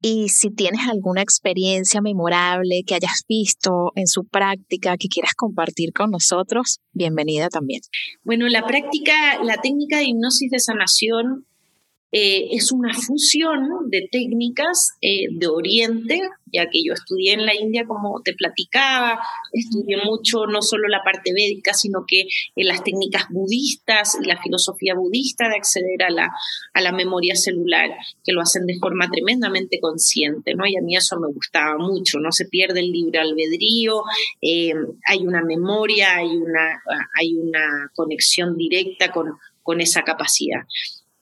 [0.00, 5.92] y si tienes alguna experiencia memorable que hayas visto en su práctica que quieras compartir
[5.92, 7.80] con nosotros, bienvenida también.
[8.22, 11.46] Bueno, la práctica, la técnica de hipnosis de sanación
[12.12, 17.54] eh, es una fusión de técnicas eh, de Oriente, ya que yo estudié en la
[17.54, 19.18] India, como te platicaba,
[19.52, 24.40] estudié mucho no solo la parte védica, sino que eh, las técnicas budistas y la
[24.40, 26.30] filosofía budista de acceder a la,
[26.74, 27.90] a la memoria celular,
[28.24, 30.64] que lo hacen de forma tremendamente consciente, ¿no?
[30.64, 34.02] Y a mí eso me gustaba mucho, no se pierde el libre albedrío,
[34.40, 36.82] hay una memoria, hay una,
[37.18, 40.62] hay una conexión directa con, con esa capacidad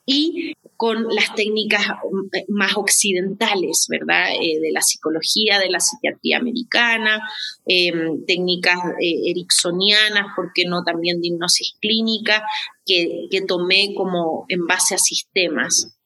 [0.06, 4.34] y con las técnicas mm, más occidentales, ¿verdad?
[4.40, 7.22] Eh, de la psicología, de la psiquiatría americana,
[7.66, 12.44] em, técnicas eh, ericksonianas, ¿por qué no también de hipnosis clínica,
[12.84, 15.96] que, que tomé como en base a sistemas.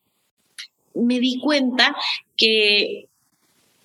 [0.94, 1.96] Me di cuenta
[2.36, 3.07] que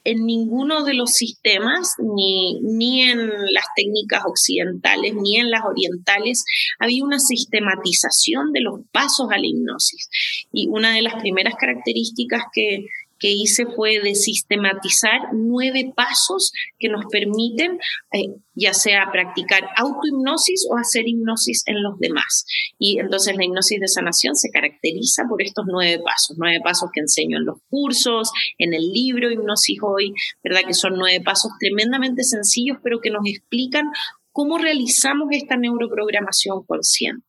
[0.04, 3.20] en ninguno de los sistemas, ni, ni en
[3.54, 6.44] las técnicas occidentales, ni en las orientales,
[6.80, 10.10] había una sistematización de los pasos a la hipnosis.
[10.52, 12.86] Y una de las primeras características que,
[13.24, 17.80] que hice fue de sistematizar nueve pasos que nos permiten
[18.12, 22.46] eh, ya sea practicar autohipnosis o hacer hipnosis en los demás.
[22.78, 27.00] Y entonces la hipnosis de sanación se caracteriza por estos nueve pasos, nueve pasos que
[27.00, 30.64] enseño en los cursos, en el libro Hipnosis Hoy, ¿verdad?
[30.68, 33.86] Que son nueve pasos tremendamente sencillos, pero que nos explican
[34.34, 37.26] cómo realizamos esta neuroprogramación consciente.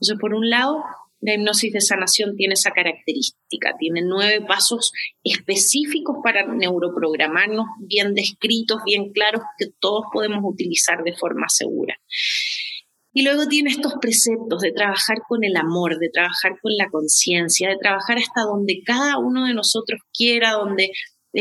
[0.00, 0.82] Entonces, por un lado,
[1.26, 4.92] la hipnosis de sanación tiene esa característica, tiene nueve pasos
[5.24, 11.96] específicos para neuroprogramarnos, bien descritos, bien claros, que todos podemos utilizar de forma segura.
[13.12, 17.70] Y luego tiene estos preceptos de trabajar con el amor, de trabajar con la conciencia,
[17.70, 20.90] de trabajar hasta donde cada uno de nosotros quiera, donde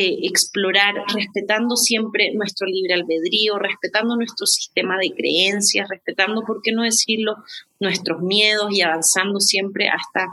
[0.02, 6.84] explorar, respetando siempre nuestro libre albedrío, respetando nuestro sistema de creencias, respetando, por qué no
[6.84, 7.36] decirlo,
[7.80, 10.28] nuestros miedos y avanzando siempre hasta,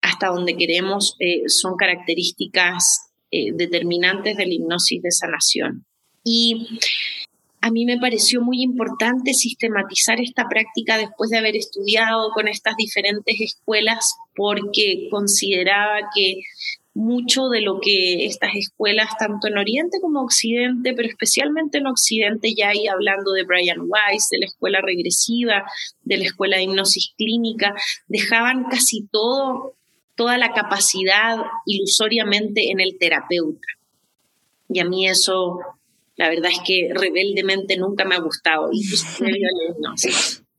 [0.00, 5.84] hasta donde queremos, eh, son características eh, determinantes de la hipnosis de sanación.
[6.24, 6.78] Y
[7.62, 12.76] a mí me pareció muy importante sistematizar esta práctica después de haber estudiado con estas
[12.76, 16.42] diferentes escuelas porque consideraba que
[16.94, 22.54] mucho de lo que estas escuelas, tanto en Oriente como Occidente, pero especialmente en Occidente,
[22.54, 25.64] ya ahí hablando de Brian Weiss, de la escuela regresiva,
[26.02, 27.74] de la escuela de hipnosis clínica,
[28.08, 29.74] dejaban casi todo,
[30.16, 33.66] toda la capacidad ilusoriamente en el terapeuta.
[34.68, 35.60] Y a mí eso,
[36.16, 38.70] la verdad es que rebeldemente nunca me ha gustado,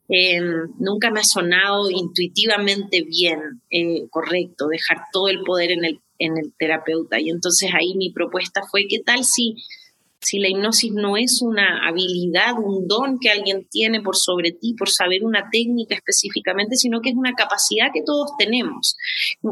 [0.10, 0.42] Eh,
[0.80, 6.38] nunca me ha sonado intuitivamente bien, eh, correcto, dejar todo el poder en el en
[6.38, 7.20] el terapeuta.
[7.20, 9.56] Y entonces ahí mi propuesta fue, ¿qué tal si
[10.24, 14.74] si la hipnosis no es una habilidad, un don que alguien tiene por sobre ti,
[14.78, 18.96] por saber una técnica específicamente, sino que es una capacidad que todos tenemos,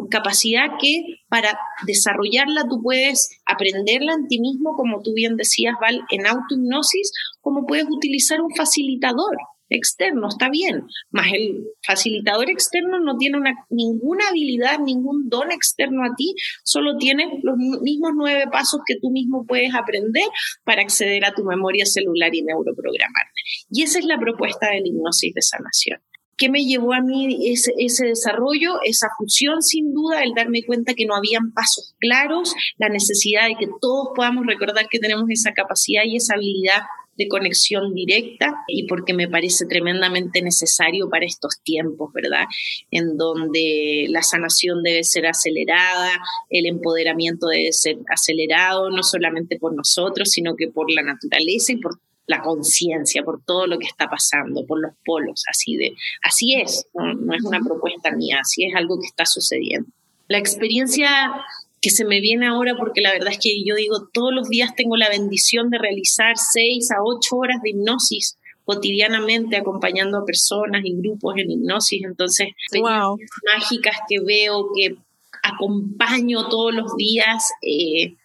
[0.10, 6.02] capacidad que para desarrollarla tú puedes aprenderla en ti mismo, como tú bien decías, Val,
[6.10, 7.12] en autohipnosis,
[7.42, 9.38] como puedes utilizar un facilitador
[9.72, 16.14] externo, está bien, más el facilitador externo no tiene ninguna habilidad, ningún don externo a
[16.16, 20.28] ti, solo tiene los mismos nueve pasos que tú mismo puedes aprender
[20.64, 23.26] para acceder a tu memoria celular y neuroprogramar.
[23.70, 26.02] Y esa es la propuesta de la hipnosis de sanación.
[26.38, 28.80] ¿Qué me llevó a mí ese, ese, desarrollo?
[28.84, 33.56] Esa fusión, sin duda, el darme cuenta que no habían pasos claros, la necesidad de
[33.60, 36.82] que todos podamos recordar que tenemos esa capacidad y esa habilidad
[37.18, 42.46] de conexión directa y porque me parece tremendamente necesario para estos tiempos, ¿verdad?
[42.90, 46.12] En donde la sanación debe ser acelerada,
[46.50, 51.78] el empoderamiento debe ser acelerado, no solamente por nosotros, sino que por la naturaleza y
[51.78, 55.94] por la conciencia, por todo lo que está pasando, por los polos, así de,
[56.24, 59.90] así es, no es una propuesta mía, así es algo que está sucediendo.
[60.30, 61.10] La experiencia
[61.82, 64.76] que se me viene ahora porque la verdad es que yo digo, todos los días
[64.76, 70.82] tengo la bendición de realizar seis a ocho horas de hipnosis cotidianamente acompañando a personas
[70.86, 73.18] y grupos en hipnosis, entonces wow.
[73.54, 74.96] mágicas que veo, que
[75.42, 78.16] acompaño todos los días, eh,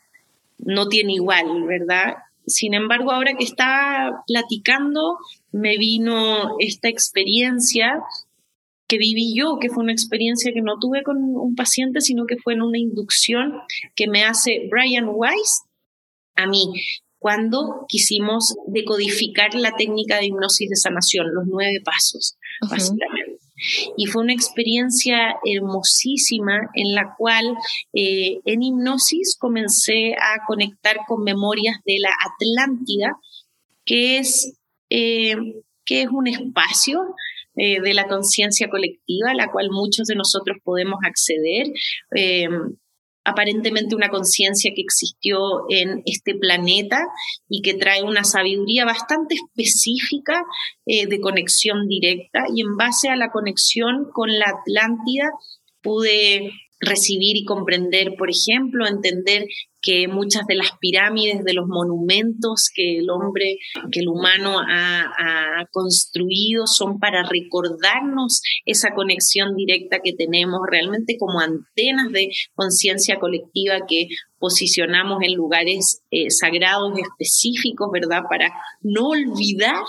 [0.59, 2.17] no tiene igual, ¿verdad?
[2.47, 5.17] Sin embargo, ahora que estaba platicando,
[5.51, 8.03] me vino esta experiencia
[8.89, 12.37] que viví yo, que fue una experiencia que no tuve con un paciente, sino que
[12.37, 13.53] fue en una inducción
[13.95, 15.62] que me hace Brian Weiss
[16.37, 16.70] a mí
[17.18, 22.37] cuando quisimos decodificar la técnica de hipnosis de sanación, los nueve pasos,
[22.70, 23.41] básicamente.
[23.97, 27.57] Y fue una experiencia hermosísima en la cual
[27.95, 33.16] eh, en hipnosis comencé a conectar con memorias de la Atlántida,
[33.84, 34.53] que es,
[34.91, 35.34] eh,
[35.84, 37.01] que es un espacio
[37.57, 41.67] eh, de la conciencia colectiva a la cual muchos de nosotros podemos acceder.
[42.15, 42.49] Eh,
[43.27, 45.39] aparentemente una conciencia que existió
[45.69, 47.01] en este planeta
[47.49, 50.45] y que trae una sabiduría bastante específica
[50.87, 55.25] eh, de conexión directa y en base a la conexión con la Atlántida
[55.83, 59.47] pude recibir y comprender, por ejemplo, entender
[59.81, 63.59] que muchas de las pirámides, de los monumentos que el hombre,
[63.93, 65.12] que el humano ha,
[65.72, 73.87] construido son para recordarnos esa conexión directa que tenemos realmente como antenas de conciencia colectiva
[73.89, 74.09] que
[74.39, 78.22] posicionamos en lugares eh, sagrados específicos, ¿verdad?
[78.29, 78.53] Para
[78.83, 79.85] no olvidar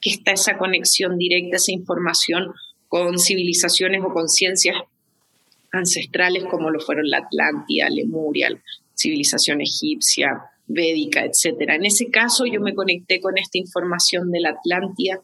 [0.00, 2.52] que está esa conexión directa, esa información
[2.88, 4.76] con civilizaciones o conciencias
[5.74, 8.48] ancestrales como lo fueron la Atlántida, Lemuria,
[8.94, 11.74] civilización egipcia, védica, etcétera.
[11.74, 15.20] En ese caso yo me conecté con esta información de la Atlántida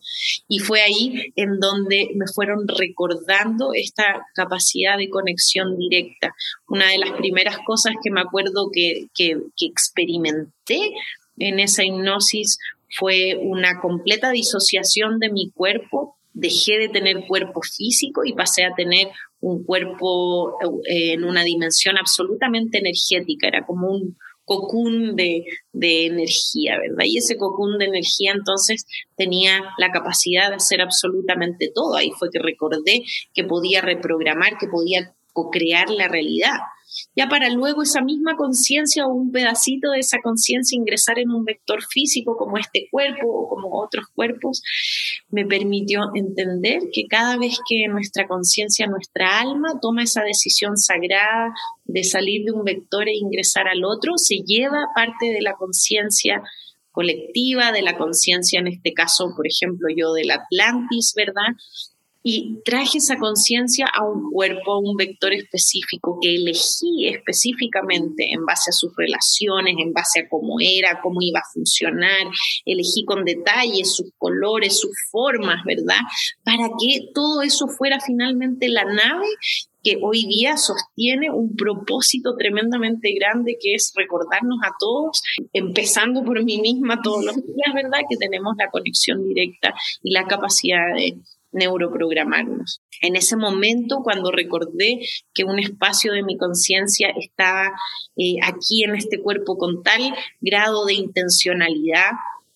[0.49, 6.35] y fue ahí en donde me fueron recordando esta capacidad de conexión directa.
[6.69, 10.93] Una de las primeras cosas que me acuerdo que, que experimenté
[11.39, 12.59] en esa hipnosis
[12.99, 18.75] fue una completa disociación de mi cuerpo dejé de tener cuerpo físico y pasé a
[18.75, 19.09] tener
[19.41, 26.77] un cuerpo eh, en una dimensión absolutamente energética, era como un cocún de, de, energía,
[26.79, 27.05] ¿verdad?
[27.07, 28.85] Y ese cocún de energía entonces
[29.17, 31.95] tenía la capacidad de hacer absolutamente todo.
[31.95, 36.59] Ahí fue que recordé que podía reprogramar, que podía co-crear la realidad
[37.15, 41.45] ya para luego esa misma conciencia o un pedacito de esa conciencia ingresar en un
[41.45, 44.63] vector físico como este cuerpo o como otros cuerpos,
[45.31, 51.53] me permitió entender que cada vez que nuestra conciencia, nuestra alma toma esa decisión sagrada
[51.85, 56.43] de salir de un vector e ingresar al otro, se lleva parte de la conciencia
[56.93, 61.55] colectiva, de la conciencia, en este caso, por ejemplo, yo del Atlantis, ¿verdad?
[62.23, 68.45] Y traje esa conciencia a un cuerpo, a un vector específico que elegí específicamente en
[68.45, 72.27] base a sus relaciones, en base a cómo era, cómo iba a funcionar,
[72.65, 76.01] elegí con detalle sus colores, sus formas, ¿verdad?
[76.45, 79.27] Para que todo eso fuera finalmente la nave
[79.83, 85.23] que hoy día sostiene un propósito tremendamente grande que es recordarnos a todos,
[85.55, 88.01] empezando por mí misma todos los días, ¿verdad?
[88.09, 91.17] Que tenemos la conexión directa y la capacidad de
[91.53, 92.81] neuroprogramarnos.
[93.03, 95.01] En ese momento, cuando recordé
[95.35, 97.73] que un espacio de mi conciencia estaba
[98.17, 102.11] eh, aquí en este cuerpo con tal grado de intencionalidad,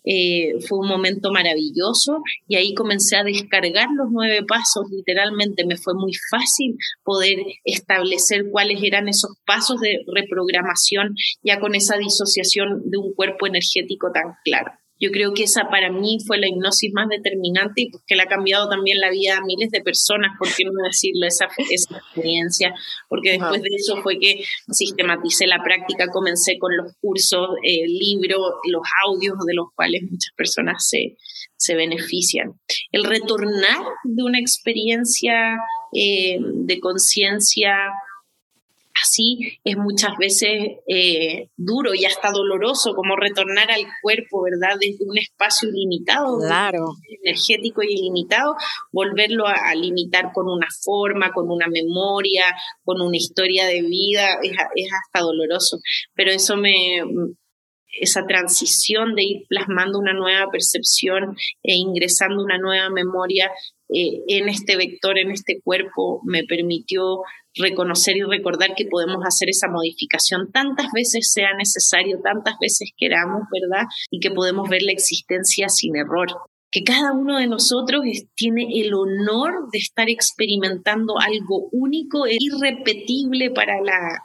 [0.06, 5.78] eh, fue un momento maravilloso y ahí comencé a descargar los nueve pasos, literalmente me
[5.78, 12.82] fue muy fácil poder establecer cuáles eran esos pasos de reprogramación ya con esa disociación
[12.84, 14.72] de un cuerpo energético tan claro.
[15.00, 18.22] Yo creo que esa para mí fue la hipnosis más determinante y pues que le
[18.22, 21.96] ha cambiado también la vida a miles de personas, por qué no decirlo, esa, esa
[21.96, 22.74] experiencia,
[23.08, 28.38] porque después de eso fue que sistematicé la práctica, comencé con los cursos, el libro,
[28.70, 31.16] los audios de los cuales muchas personas se,
[31.56, 32.52] se benefician.
[32.92, 35.58] El retornar de una experiencia
[35.92, 37.74] eh, de conciencia
[39.04, 44.76] así es muchas veces eh, duro y hasta doloroso, como retornar al cuerpo, ¿verdad?
[44.80, 46.86] Desde un espacio ilimitado, claro.
[47.22, 48.56] energético y ilimitado,
[48.92, 52.44] volverlo a, limitar con una forma, con una memoria,
[52.84, 55.78] con una historia de vida, es, es hasta doloroso.
[56.14, 57.02] Pero eso me,
[58.00, 63.50] esa transición de ir plasmando una nueva percepción e ingresando una nueva memoria
[63.88, 67.22] eh, en este vector, en este cuerpo, me permitió
[67.54, 73.42] reconocer y recordar que podemos hacer esa modificación tantas veces sea necesario, tantas veces queramos,
[73.52, 73.86] ¿verdad?
[74.10, 76.28] Y que podemos ver la existencia sin error.
[76.70, 78.02] Que cada uno de nosotros
[78.34, 84.18] tiene el honor de estar experimentando algo único e irrepetible para la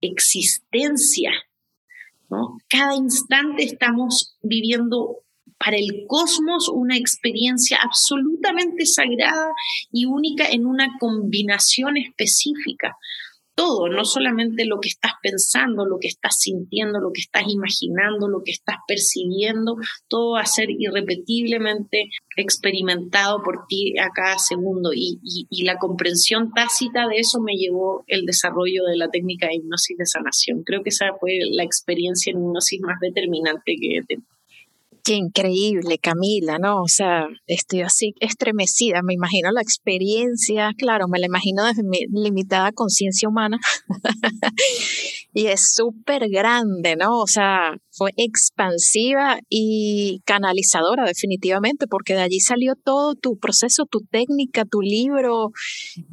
[0.00, 1.32] existencia.
[2.68, 5.24] Cada instante estamos viviendo
[5.58, 9.52] para el cosmos una experiencia absolutamente sagrada
[9.92, 12.96] y única en una combinación específica.
[13.54, 18.28] Todo, no solamente lo que estás pensando, lo que estás sintiendo, lo que estás imaginando,
[18.28, 19.76] lo que estás percibiendo,
[20.08, 24.90] todo va a ser irrepetiblemente experimentado por ti a cada segundo.
[24.92, 25.20] Y,
[25.64, 30.04] la comprensión tácita de eso me llevó el desarrollo de la técnica de hipnosis de
[30.04, 30.62] sanación.
[30.64, 34.33] Creo que esa fue la experiencia en hipnosis más determinante que he tenido.
[35.04, 36.80] Qué increíble, Camila, ¿no?
[36.80, 42.06] O sea, estoy así estremecida, me imagino la experiencia, claro, me la imagino desde mi
[42.10, 43.58] limitada conciencia humana.
[45.34, 47.20] y es súper grande, ¿no?
[47.20, 54.00] O sea, fue expansiva y canalizadora definitivamente, porque de allí salió todo tu proceso, tu
[54.10, 55.50] técnica, tu libro,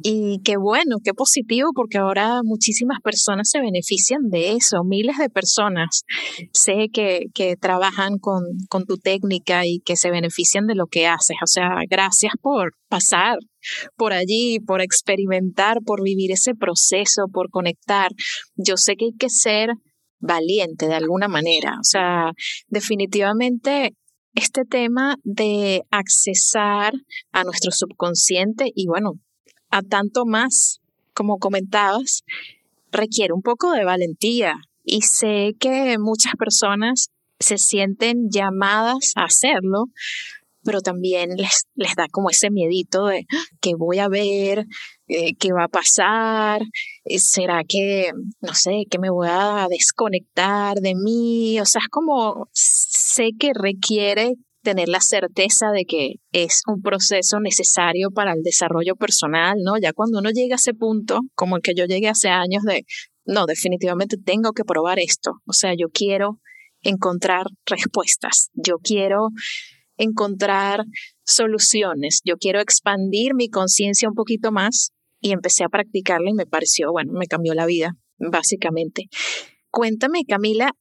[0.02, 5.28] y qué bueno, qué positivo, porque ahora muchísimas personas se benefician de eso, miles de
[5.28, 6.02] personas
[6.52, 11.06] sé que, que trabajan con, con tu técnica y que se benefician de lo que
[11.06, 11.36] haces.
[11.42, 13.38] O sea, gracias por pasar
[13.96, 18.10] por allí, por experimentar, por vivir ese proceso, por conectar.
[18.56, 19.70] Yo sé que hay que ser
[20.22, 21.76] valiente de alguna manera.
[21.78, 22.32] O sea,
[22.68, 23.94] definitivamente
[24.34, 26.94] este tema de accesar
[27.32, 29.12] a nuestro subconsciente y bueno,
[29.68, 30.80] a tanto más,
[31.12, 32.22] como comentabas,
[32.90, 34.56] requiere un poco de valentía.
[34.84, 37.08] Y sé que muchas personas
[37.38, 39.86] se sienten llamadas a hacerlo,
[40.64, 43.26] pero también les, les da como ese miedito de
[43.60, 44.66] qué voy a ver,
[45.08, 46.62] eh, qué va a pasar,
[47.04, 51.88] eh, será que, no sé, que me voy a desconectar de mí, o sea, es
[51.88, 58.42] como sé que requiere tener la certeza de que es un proceso necesario para el
[58.42, 59.74] desarrollo personal, ¿no?
[59.76, 62.84] Ya cuando uno llega a ese punto, como el que yo llegué hace años de,
[63.24, 66.38] no, definitivamente tengo que probar esto, o sea, yo quiero
[66.82, 69.28] encontrar respuestas, yo quiero
[69.96, 70.84] encontrar
[71.24, 76.46] soluciones, yo quiero expandir mi conciencia un poquito más y empecé a practicarla y me
[76.46, 79.08] pareció, bueno, me cambió la vida, básicamente.
[79.70, 80.72] Cuéntame, Camila,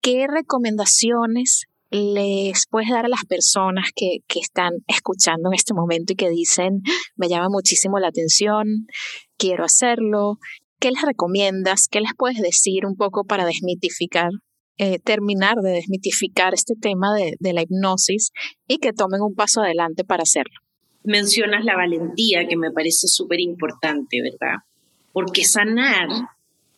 [0.00, 6.12] ¿qué recomendaciones les puedes dar a las personas que, que, están escuchando en este momento
[6.12, 6.82] y que dicen,
[7.16, 8.86] me llama muchísimo la atención,
[9.36, 10.38] quiero hacerlo?
[10.78, 11.88] ¿Qué les recomiendas?
[11.90, 14.30] ¿Qué les puedes decir un poco para desmitificar
[14.82, 18.32] eh, terminar de desmitificar este tema de, de la hipnosis
[18.66, 20.54] y que tomen un paso adelante para hacerlo.
[21.04, 24.60] Mencionas la valentía, que me parece súper importante, ¿verdad?
[25.12, 26.08] Porque sanar,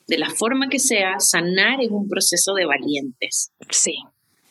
[0.08, 3.52] de la forma que sea, sanar es un proceso de valientes.
[3.70, 3.94] Sí.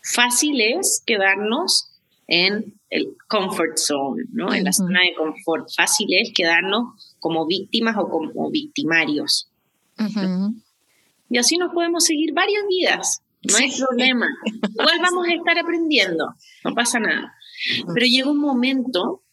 [0.02, 1.92] Fácil es quedarnos
[2.28, 4.54] en el comfort zone, ¿no?
[4.54, 5.68] En la zona de confort.
[5.76, 9.52] Fácil es quedarnos como víctimas o como victimarios.
[11.30, 13.22] Y así nos podemos seguir varias vidas.
[13.44, 14.28] No hay problema.
[14.70, 17.34] Igual vamos a estar aprendiendo, no pasa nada.
[17.94, 19.24] Pero llega un momento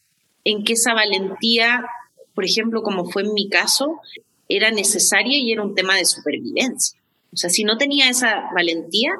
[0.43, 1.85] en que esa valentía,
[2.33, 3.99] por ejemplo, como fue en mi caso,
[4.47, 6.99] era necesaria y era un tema de supervivencia.
[7.31, 9.11] O sea, si no tenía esa valentía,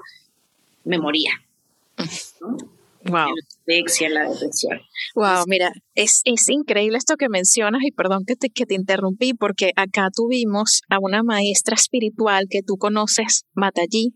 [0.84, 1.32] me moría.
[3.06, 3.34] Wow.
[3.66, 4.82] la depresión.
[5.16, 9.34] Wow, mira, es, es, increíble esto que mencionas y perdón que te, que te interrumpí
[9.34, 14.14] porque acá tuvimos a una maestra espiritual que tú conoces, Matallí,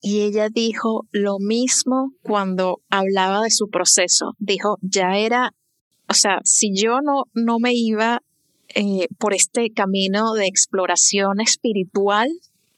[0.00, 4.34] y ella dijo lo mismo cuando hablaba de su proceso.
[4.38, 5.54] Dijo, ya era,
[6.08, 8.20] o sea, si yo no, no me iba
[8.74, 12.28] eh, por este camino de exploración espiritual,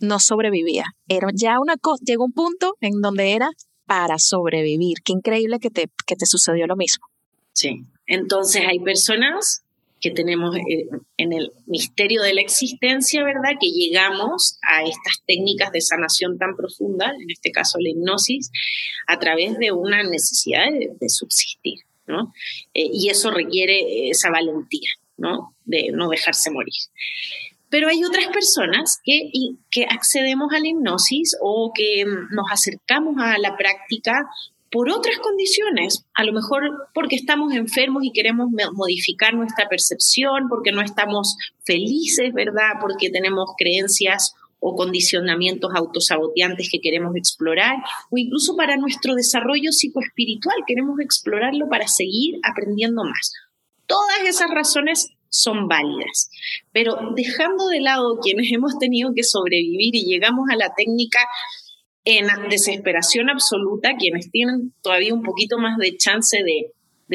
[0.01, 0.85] no sobrevivía.
[1.09, 3.49] Era ya una cosa, llegó un punto en donde era
[3.87, 4.99] para sobrevivir.
[5.03, 7.07] Qué increíble que te, que te sucedió lo mismo.
[7.53, 7.87] Sí.
[8.07, 9.65] Entonces hay personas
[10.05, 10.87] que tenemos eh,
[11.17, 13.53] en el misterio de la existencia, ¿verdad?
[13.59, 18.51] Que llegamos a estas técnicas de sanación tan profunda, en este caso la hipnosis,
[19.07, 22.35] a través de una necesidad de, subsistir, ¿no?
[22.75, 25.55] Eh, y eso requiere esa valentía, ¿no?
[25.65, 26.75] De no dejarse morir.
[27.71, 29.31] Pero hay otras personas que,
[29.71, 34.13] que accedemos a la hipnosis o que nos acercamos a la práctica
[34.75, 40.72] por otras condiciones, a lo mejor porque estamos enfermos y queremos modificar nuestra percepción, porque
[40.72, 42.81] no estamos felices, ¿verdad?
[42.81, 47.77] Porque tenemos creencias o condicionamientos autosaboteantes que queremos explorar,
[48.11, 53.33] o incluso para nuestro desarrollo psicoespiritual, queremos explorarlo para seguir aprendiendo más.
[53.87, 56.31] Todas esas razones son válidas,
[56.72, 61.20] pero dejando de lado quienes hemos tenido que sobrevivir y llegamos a la técnica
[62.05, 66.71] en desesperación absoluta, quienes tienen todavía un poquito más de chance de,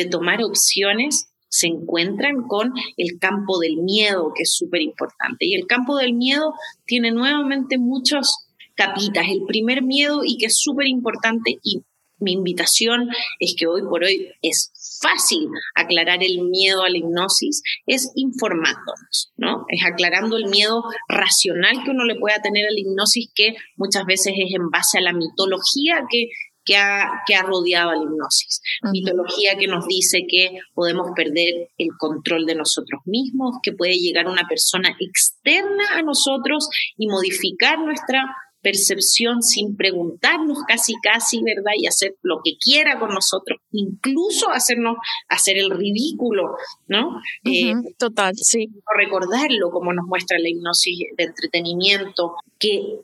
[0.10, 5.46] tomar opciones, se encuentran con el campo del miedo, que es súper importante.
[5.46, 6.54] Y el campo del miedo
[6.86, 9.26] tiene nuevamente muchos capitas.
[9.28, 11.82] El primer miedo y que es súper importante y
[12.20, 13.10] mi invitación
[13.40, 14.72] es que hoy por hoy es
[15.02, 19.66] fácil aclarar el miedo a la hipnosis es informándonos, ¿no?
[19.70, 24.06] Es aclarando el miedo racional que uno le pueda tener a la hipnosis, que muchas
[24.06, 26.28] veces es en base a la mitología que,
[26.66, 28.62] que, ha, que ha rodeado a la hipnosis.
[28.92, 34.28] Mitología que nos dice que podemos perder el control de nosotros mismos, que puede llegar
[34.28, 38.24] una persona externa a nosotros y modificar nuestra
[38.62, 41.72] percepción sin preguntarnos casi casi, ¿verdad?
[41.78, 44.98] Y hacer lo que quiera con nosotros, incluso hacernos
[45.28, 46.56] hacer el ridículo,
[46.88, 47.22] ¿no?
[47.46, 48.70] Eh, total, sí.
[48.98, 53.00] Recordarlo como nos muestra la hipnosis de entretenimiento, que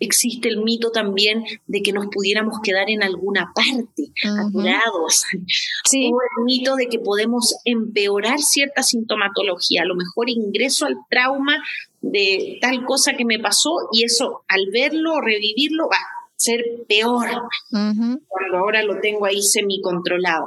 [0.00, 4.12] existe el mito también de que nos pudiéramos quedar en alguna parte,
[4.46, 5.24] aturados.
[5.84, 6.10] Sí.
[6.12, 11.62] O el mito de que podemos empeorar cierta sintomatología, a lo mejor ingreso al trauma
[12.00, 16.64] de tal cosa que me pasó y eso al verlo o revivirlo va a ser
[16.88, 17.28] peor
[17.70, 20.44] cuando ahora lo tengo ahí semi-controlado.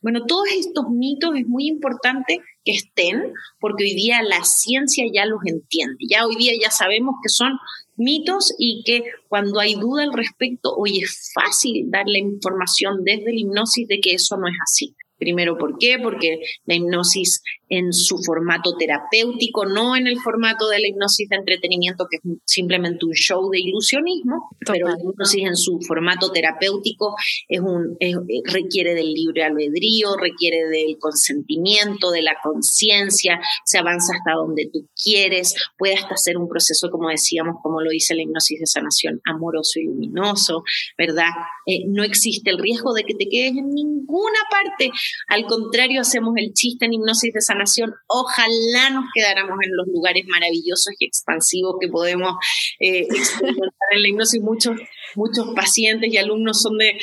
[0.00, 5.26] Bueno, todos estos mitos es muy importante que estén porque hoy día la ciencia ya
[5.26, 7.52] los entiende, ya hoy día ya sabemos que son
[7.96, 13.32] mitos y que cuando hay duda al respecto, hoy es fácil dar la información desde
[13.32, 14.96] la hipnosis de que eso no es así.
[15.18, 15.98] Primero, ¿por qué?
[16.02, 17.42] Porque la hipnosis
[17.76, 22.22] en su formato terapéutico, no en el formato de la hipnosis de entretenimiento, que es
[22.44, 27.16] simplemente un show de ilusionismo, pero la hipnosis en su formato terapéutico
[27.48, 27.96] es un,
[28.44, 34.88] requiere del libre albedrío, requiere del consentimiento, de la conciencia, se avanza hasta donde tú
[35.02, 39.20] quieres, puede hasta ser un proceso, como decíamos, como lo dice la hipnosis de sanación,
[39.24, 40.62] amoroso y luminoso,
[40.96, 41.30] ¿verdad?
[41.66, 44.90] Eh, no existe el riesgo de que te quedes en ninguna parte,
[45.28, 47.63] al contrario, hacemos el chiste en hipnosis de sanación
[48.06, 52.34] ojalá nos quedáramos en los lugares maravillosos y expansivos que podemos
[52.80, 54.40] eh, experimentar en la hipnosis.
[54.42, 54.76] Muchos,
[55.14, 56.98] muchos pacientes y alumnos son de,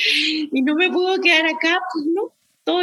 [0.52, 2.32] y no me puedo quedar acá, pues no,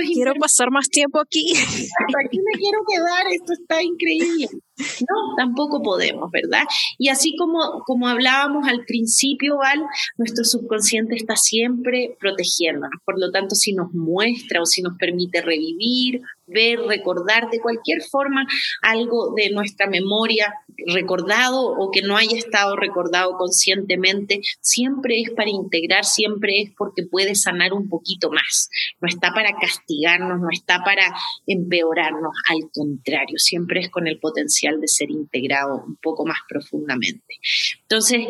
[0.06, 1.54] quiero pasar más tiempo aquí.
[2.26, 4.48] Aquí me quiero quedar, esto está increíble.
[4.80, 6.64] No, tampoco podemos, ¿verdad?
[6.98, 9.84] Y así como, como hablábamos al principio, Val,
[10.18, 13.02] nuestro subconsciente está siempre protegiéndonos.
[13.06, 18.02] Por lo tanto, si nos muestra o si nos permite revivir, ver, recordar de cualquier
[18.02, 18.46] forma
[18.82, 20.54] algo de nuestra memoria
[20.88, 27.04] recordado o que no haya estado recordado conscientemente, siempre es para integrar, siempre es porque
[27.04, 28.70] puede sanar un poquito más.
[29.02, 31.14] No está para castigarnos, no está para
[31.46, 37.40] empeorarnos, al contrario, siempre es con el potencial de ser integrado un poco más profundamente.
[37.82, 38.28] Entonces,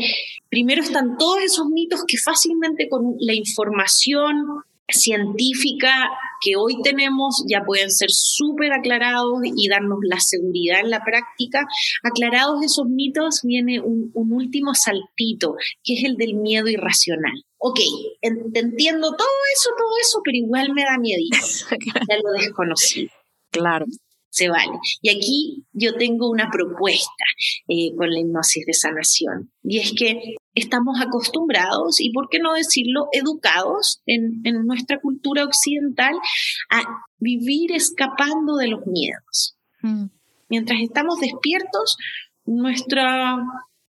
[0.50, 5.92] primero están todos esos mitos que fácilmente con la información científica
[6.42, 11.68] que hoy tenemos ya pueden ser súper aclarados y darnos la seguridad en la práctica.
[12.04, 17.44] Aclarados esos mitos viene un, último saltito, que es el del miedo irracional.
[17.58, 17.80] Ok,
[18.22, 21.20] entiendo todo eso, todo eso, pero igual me da miedo.
[22.10, 23.10] ya lo desconocí.
[23.52, 23.86] Claro
[24.30, 24.80] se vale.
[25.02, 27.24] Y aquí yo tengo una propuesta
[27.68, 32.54] eh, con la hipnosis de sanación, y es que estamos acostumbrados, y por qué no
[32.54, 36.14] decirlo, educados en, nuestra cultura occidental
[36.70, 36.84] a
[37.18, 39.58] vivir escapando de los miedos.
[39.82, 40.06] Mm.
[40.50, 41.98] Mientras estamos despiertos,
[42.46, 43.38] nuestra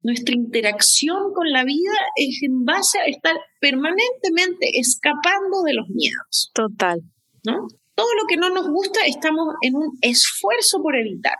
[0.02, 6.50] nuestra interacción con la vida es en base a estar permanentemente escapando de los miedos.
[6.54, 7.00] Total.
[7.44, 7.66] ¿No?
[7.98, 11.34] Todo lo que no nos gusta estamos en un esfuerzo por evitar.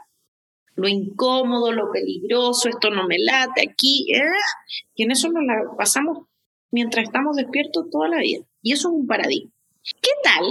[0.75, 4.13] Lo incómodo, lo peligroso, esto no me late aquí.
[4.13, 4.25] ¿eh?
[4.97, 6.27] Y en eso nos la pasamos
[6.73, 8.45] mientras estamos despiertos toda la vida.
[8.61, 9.53] Y eso es un paradigma.
[10.03, 10.45] ¿Qué tal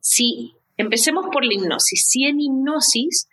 [0.00, 2.08] si empecemos por la hipnosis?
[2.08, 3.28] Si en hipnosis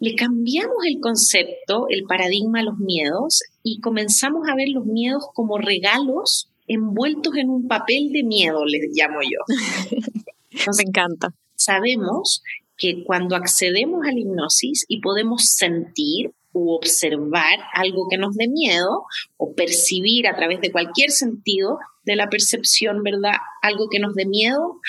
[0.00, 5.22] le cambiamos el concepto, el paradigma a los miedos y comenzamos a ver los miedos
[5.34, 9.38] como regalos envueltos en un papel de miedo, les llamo yo.
[10.76, 11.28] Me encanta.
[11.54, 12.42] Sabemos
[12.76, 18.48] que cuando accedemos a la hipnosis y podemos sentir u observar algo que nos dé
[18.48, 19.04] miedo
[19.36, 23.34] o percibir a través de cualquier sentido de la percepción, ¿verdad?
[23.60, 24.80] Algo que nos dé miedo,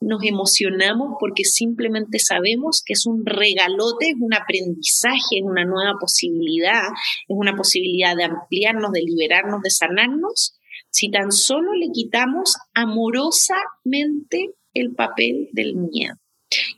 [0.00, 5.94] nos emocionamos porque simplemente sabemos que es un regalote, es un aprendizaje, es una nueva
[6.00, 6.88] posibilidad,
[7.28, 10.54] es una posibilidad de ampliarnos, de liberarnos, de sanarnos,
[10.90, 16.14] si tan solo le quitamos amorosamente el papel del miedo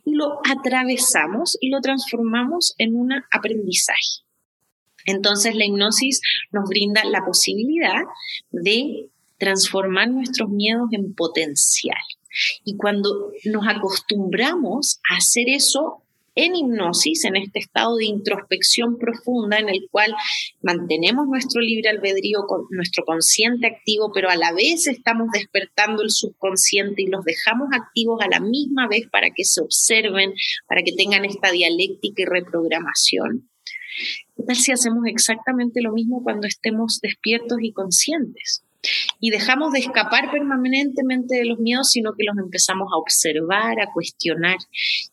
[0.05, 4.23] y lo atravesamos y lo transformamos en un aprendizaje.
[5.07, 6.21] Entonces la hipnosis
[6.53, 8.03] nos brinda la posibilidad
[8.51, 11.99] de transformar nuestros miedos en potencial.
[12.65, 16.04] Y cuando nos acostumbramos a hacer eso
[16.35, 20.15] en hipnosis, en este estado de introspección profunda en el cual
[20.63, 26.11] mantenemos nuestro libre albedrío, con nuestro consciente activo, pero a la vez estamos despertando el
[26.11, 30.33] subconsciente y los dejamos activos a la misma vez para que se observen,
[30.67, 33.49] para que tengan esta dialéctica y reprogramación.
[34.37, 38.65] ¿Qué tal si hacemos exactamente lo mismo cuando estemos despiertos y conscientes?
[39.21, 43.93] Y dejamos de escapar permanentemente de los miedos, sino que los empezamos a observar, a
[43.93, 44.57] cuestionar.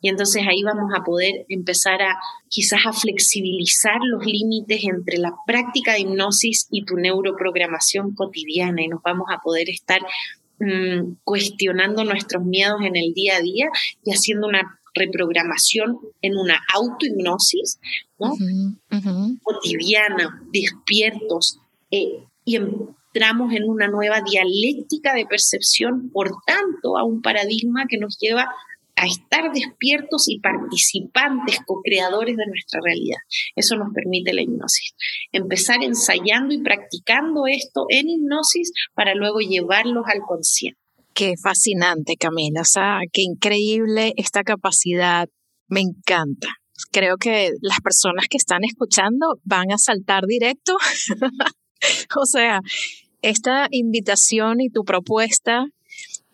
[0.01, 2.17] Y entonces ahí vamos a poder empezar a
[2.49, 8.87] quizás a flexibilizar los límites entre la práctica de hipnosis y tu neuroprogramación cotidiana y
[8.87, 10.01] nos vamos a poder estar
[10.59, 13.67] mm, cuestionando nuestros miedos en el día a día
[14.03, 17.79] y haciendo una reprogramación en una autohipnosis
[18.19, 18.35] ¿no?
[19.41, 21.59] cotidiana, despiertos,
[21.91, 27.85] eh, y en entramos en una nueva dialéctica de percepción, por tanto, a un paradigma
[27.89, 28.47] que nos lleva
[28.95, 33.17] a estar despiertos y participantes, co-creadores de nuestra realidad.
[33.55, 34.93] Eso nos permite la hipnosis.
[35.31, 40.79] Empezar ensayando y practicando esto en hipnosis para luego llevarlos al consciente.
[41.13, 42.61] Qué fascinante, Camila.
[43.11, 45.27] Qué increíble esta capacidad.
[45.67, 46.49] Me encanta.
[46.91, 50.77] Creo que las personas que están escuchando van a saltar directo
[52.17, 52.61] o sea,
[53.21, 55.65] esta invitación y tu propuesta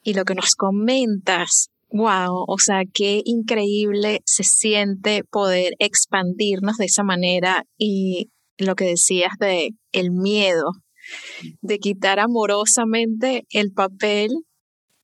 [0.03, 6.85] y lo que nos comentas, wow, o sea, qué increíble se siente poder expandirnos de
[6.85, 10.71] esa manera y lo que decías de el miedo,
[11.61, 14.29] de quitar amorosamente el papel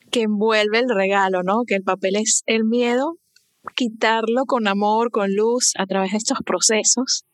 [0.10, 1.64] que envuelve el regalo, ¿no?
[1.66, 3.18] Que el papel es el miedo
[3.76, 7.26] quitarlo con amor, con luz a través de estos procesos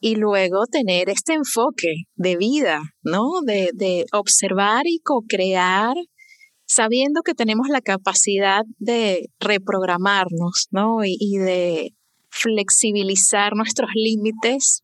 [0.00, 3.40] y luego tener este enfoque de vida, ¿no?
[3.44, 5.94] De, de observar y co-crear
[6.64, 11.04] sabiendo que tenemos la capacidad de reprogramarnos, ¿no?
[11.04, 11.94] Y, y de
[12.30, 14.82] flexibilizar nuestros límites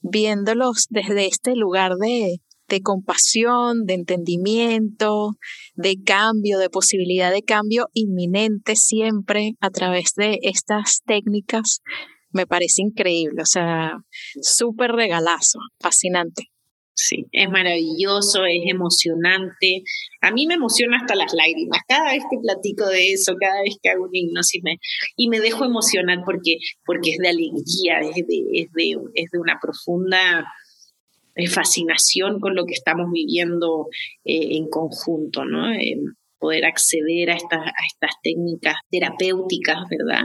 [0.00, 2.40] viéndolos desde este lugar de,
[2.70, 5.32] de compasión, de entendimiento,
[5.74, 11.80] de cambio, de posibilidad de cambio inminente siempre a través de estas técnicas,
[12.32, 13.98] me parece increíble, o sea,
[14.40, 16.50] súper regalazo, fascinante.
[16.94, 19.82] Sí, es maravilloso, es emocionante.
[20.20, 21.80] A mí me emociona hasta las lágrimas.
[21.88, 24.76] Cada vez que platico de eso, cada vez que hago un hipnosis me,
[25.16, 29.38] y me dejo emocionar porque, porque es de alegría, es de, es de, es de
[29.38, 30.46] una profunda
[31.48, 33.88] fascinación con lo que estamos viviendo
[34.24, 35.66] eh, en conjunto, ¿no?
[36.38, 40.24] poder acceder a estas, a estas técnicas terapéuticas, ¿verdad?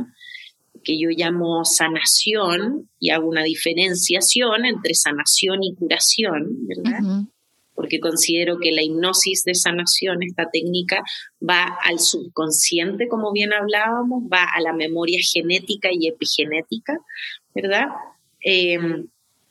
[0.85, 7.25] que yo llamo sanación y hago una diferenciación entre sanación y curación, ¿verdad?
[7.73, 11.03] Porque considero que la hipnosis de sanación, esta técnica,
[11.41, 16.99] va al subconsciente, como bien hablábamos, va a la memoria genética y epigenética,
[17.53, 17.87] ¿verdad?
[18.41, 18.77] Eh,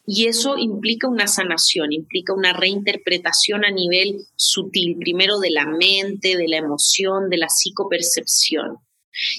[0.07, 6.37] y eso implica una sanación, implica una reinterpretación a nivel sutil, primero de la mente,
[6.37, 8.77] de la emoción, de la psicopercepción.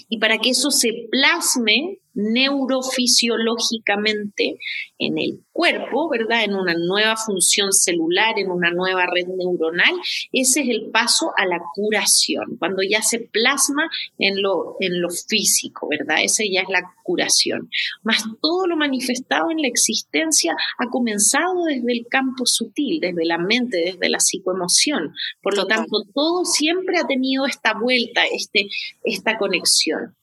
[0.09, 4.57] Y para que eso se plasme neurofisiológicamente
[4.97, 6.43] en el cuerpo, ¿verdad?
[6.43, 9.93] En una nueva función celular, en una nueva red neuronal.
[10.31, 15.09] Ese es el paso a la curación, cuando ya se plasma en lo, en lo
[15.09, 16.23] físico, ¿verdad?
[16.23, 17.69] Esa ya es la curación.
[18.03, 23.37] Más todo lo manifestado en la existencia ha comenzado desde el campo sutil, desde la
[23.37, 25.13] mente, desde la psicoemoción.
[25.41, 28.67] Por lo tanto, todo siempre ha tenido esta vuelta, este,
[29.03, 30.15] esta conexión.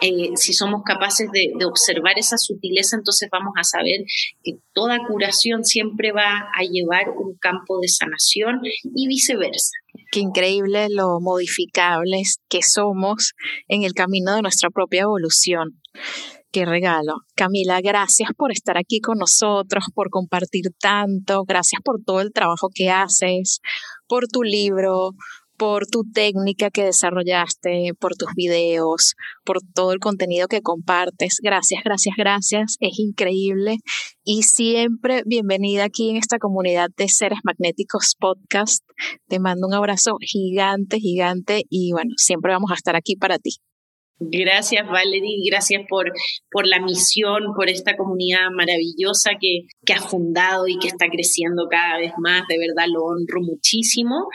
[0.00, 4.00] Eh, si somos capaces de, observar esa sutileza, entonces vamos a saber
[4.42, 8.60] que toda curación siempre va a llevar un campo de sanación
[8.94, 9.72] y viceversa.
[10.12, 13.32] Qué increíble lo modificables que somos
[13.68, 15.80] en el camino de nuestra propia evolución.
[16.52, 17.20] Qué regalo.
[17.36, 22.70] Camila, gracias por estar aquí con nosotros, por compartir tanto, gracias por todo el trabajo
[22.74, 23.60] que haces,
[24.08, 25.12] por tu libro,
[25.60, 31.36] por tu técnica que desarrollaste, por tus videos, por todo el contenido que compartes.
[31.42, 32.76] Gracias, gracias, gracias.
[32.80, 33.76] Es increíble.
[34.24, 38.82] Y siempre bienvenida aquí en esta comunidad de Seres Magnéticos Podcast.
[39.28, 43.56] Te mando un abrazo gigante, gigante y bueno, siempre vamos a estar aquí para ti.
[44.18, 46.10] Gracias, Valerie, gracias por,
[46.50, 51.68] por la misión, por esta comunidad maravillosa que, que ha fundado y que está creciendo
[51.70, 52.44] cada vez más.
[52.48, 54.26] De verdad lo honro muchísimo.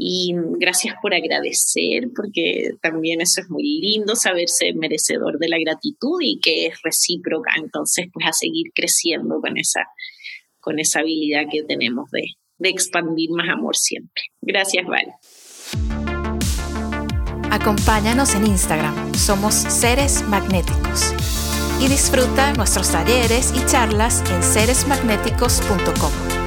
[0.00, 6.20] Y gracias por agradecer, porque también eso es muy lindo, saberse merecedor de la gratitud
[6.20, 7.52] y que es recíproca.
[7.56, 9.86] Entonces, pues a seguir creciendo con esa,
[10.60, 12.22] con esa habilidad que tenemos de,
[12.58, 14.22] de expandir más amor siempre.
[14.40, 15.14] Gracias, Val.
[17.50, 21.12] Acompáñanos en Instagram, somos Seres Magnéticos.
[21.80, 26.37] Y disfruta nuestros talleres y charlas en seresmagnéticos.com.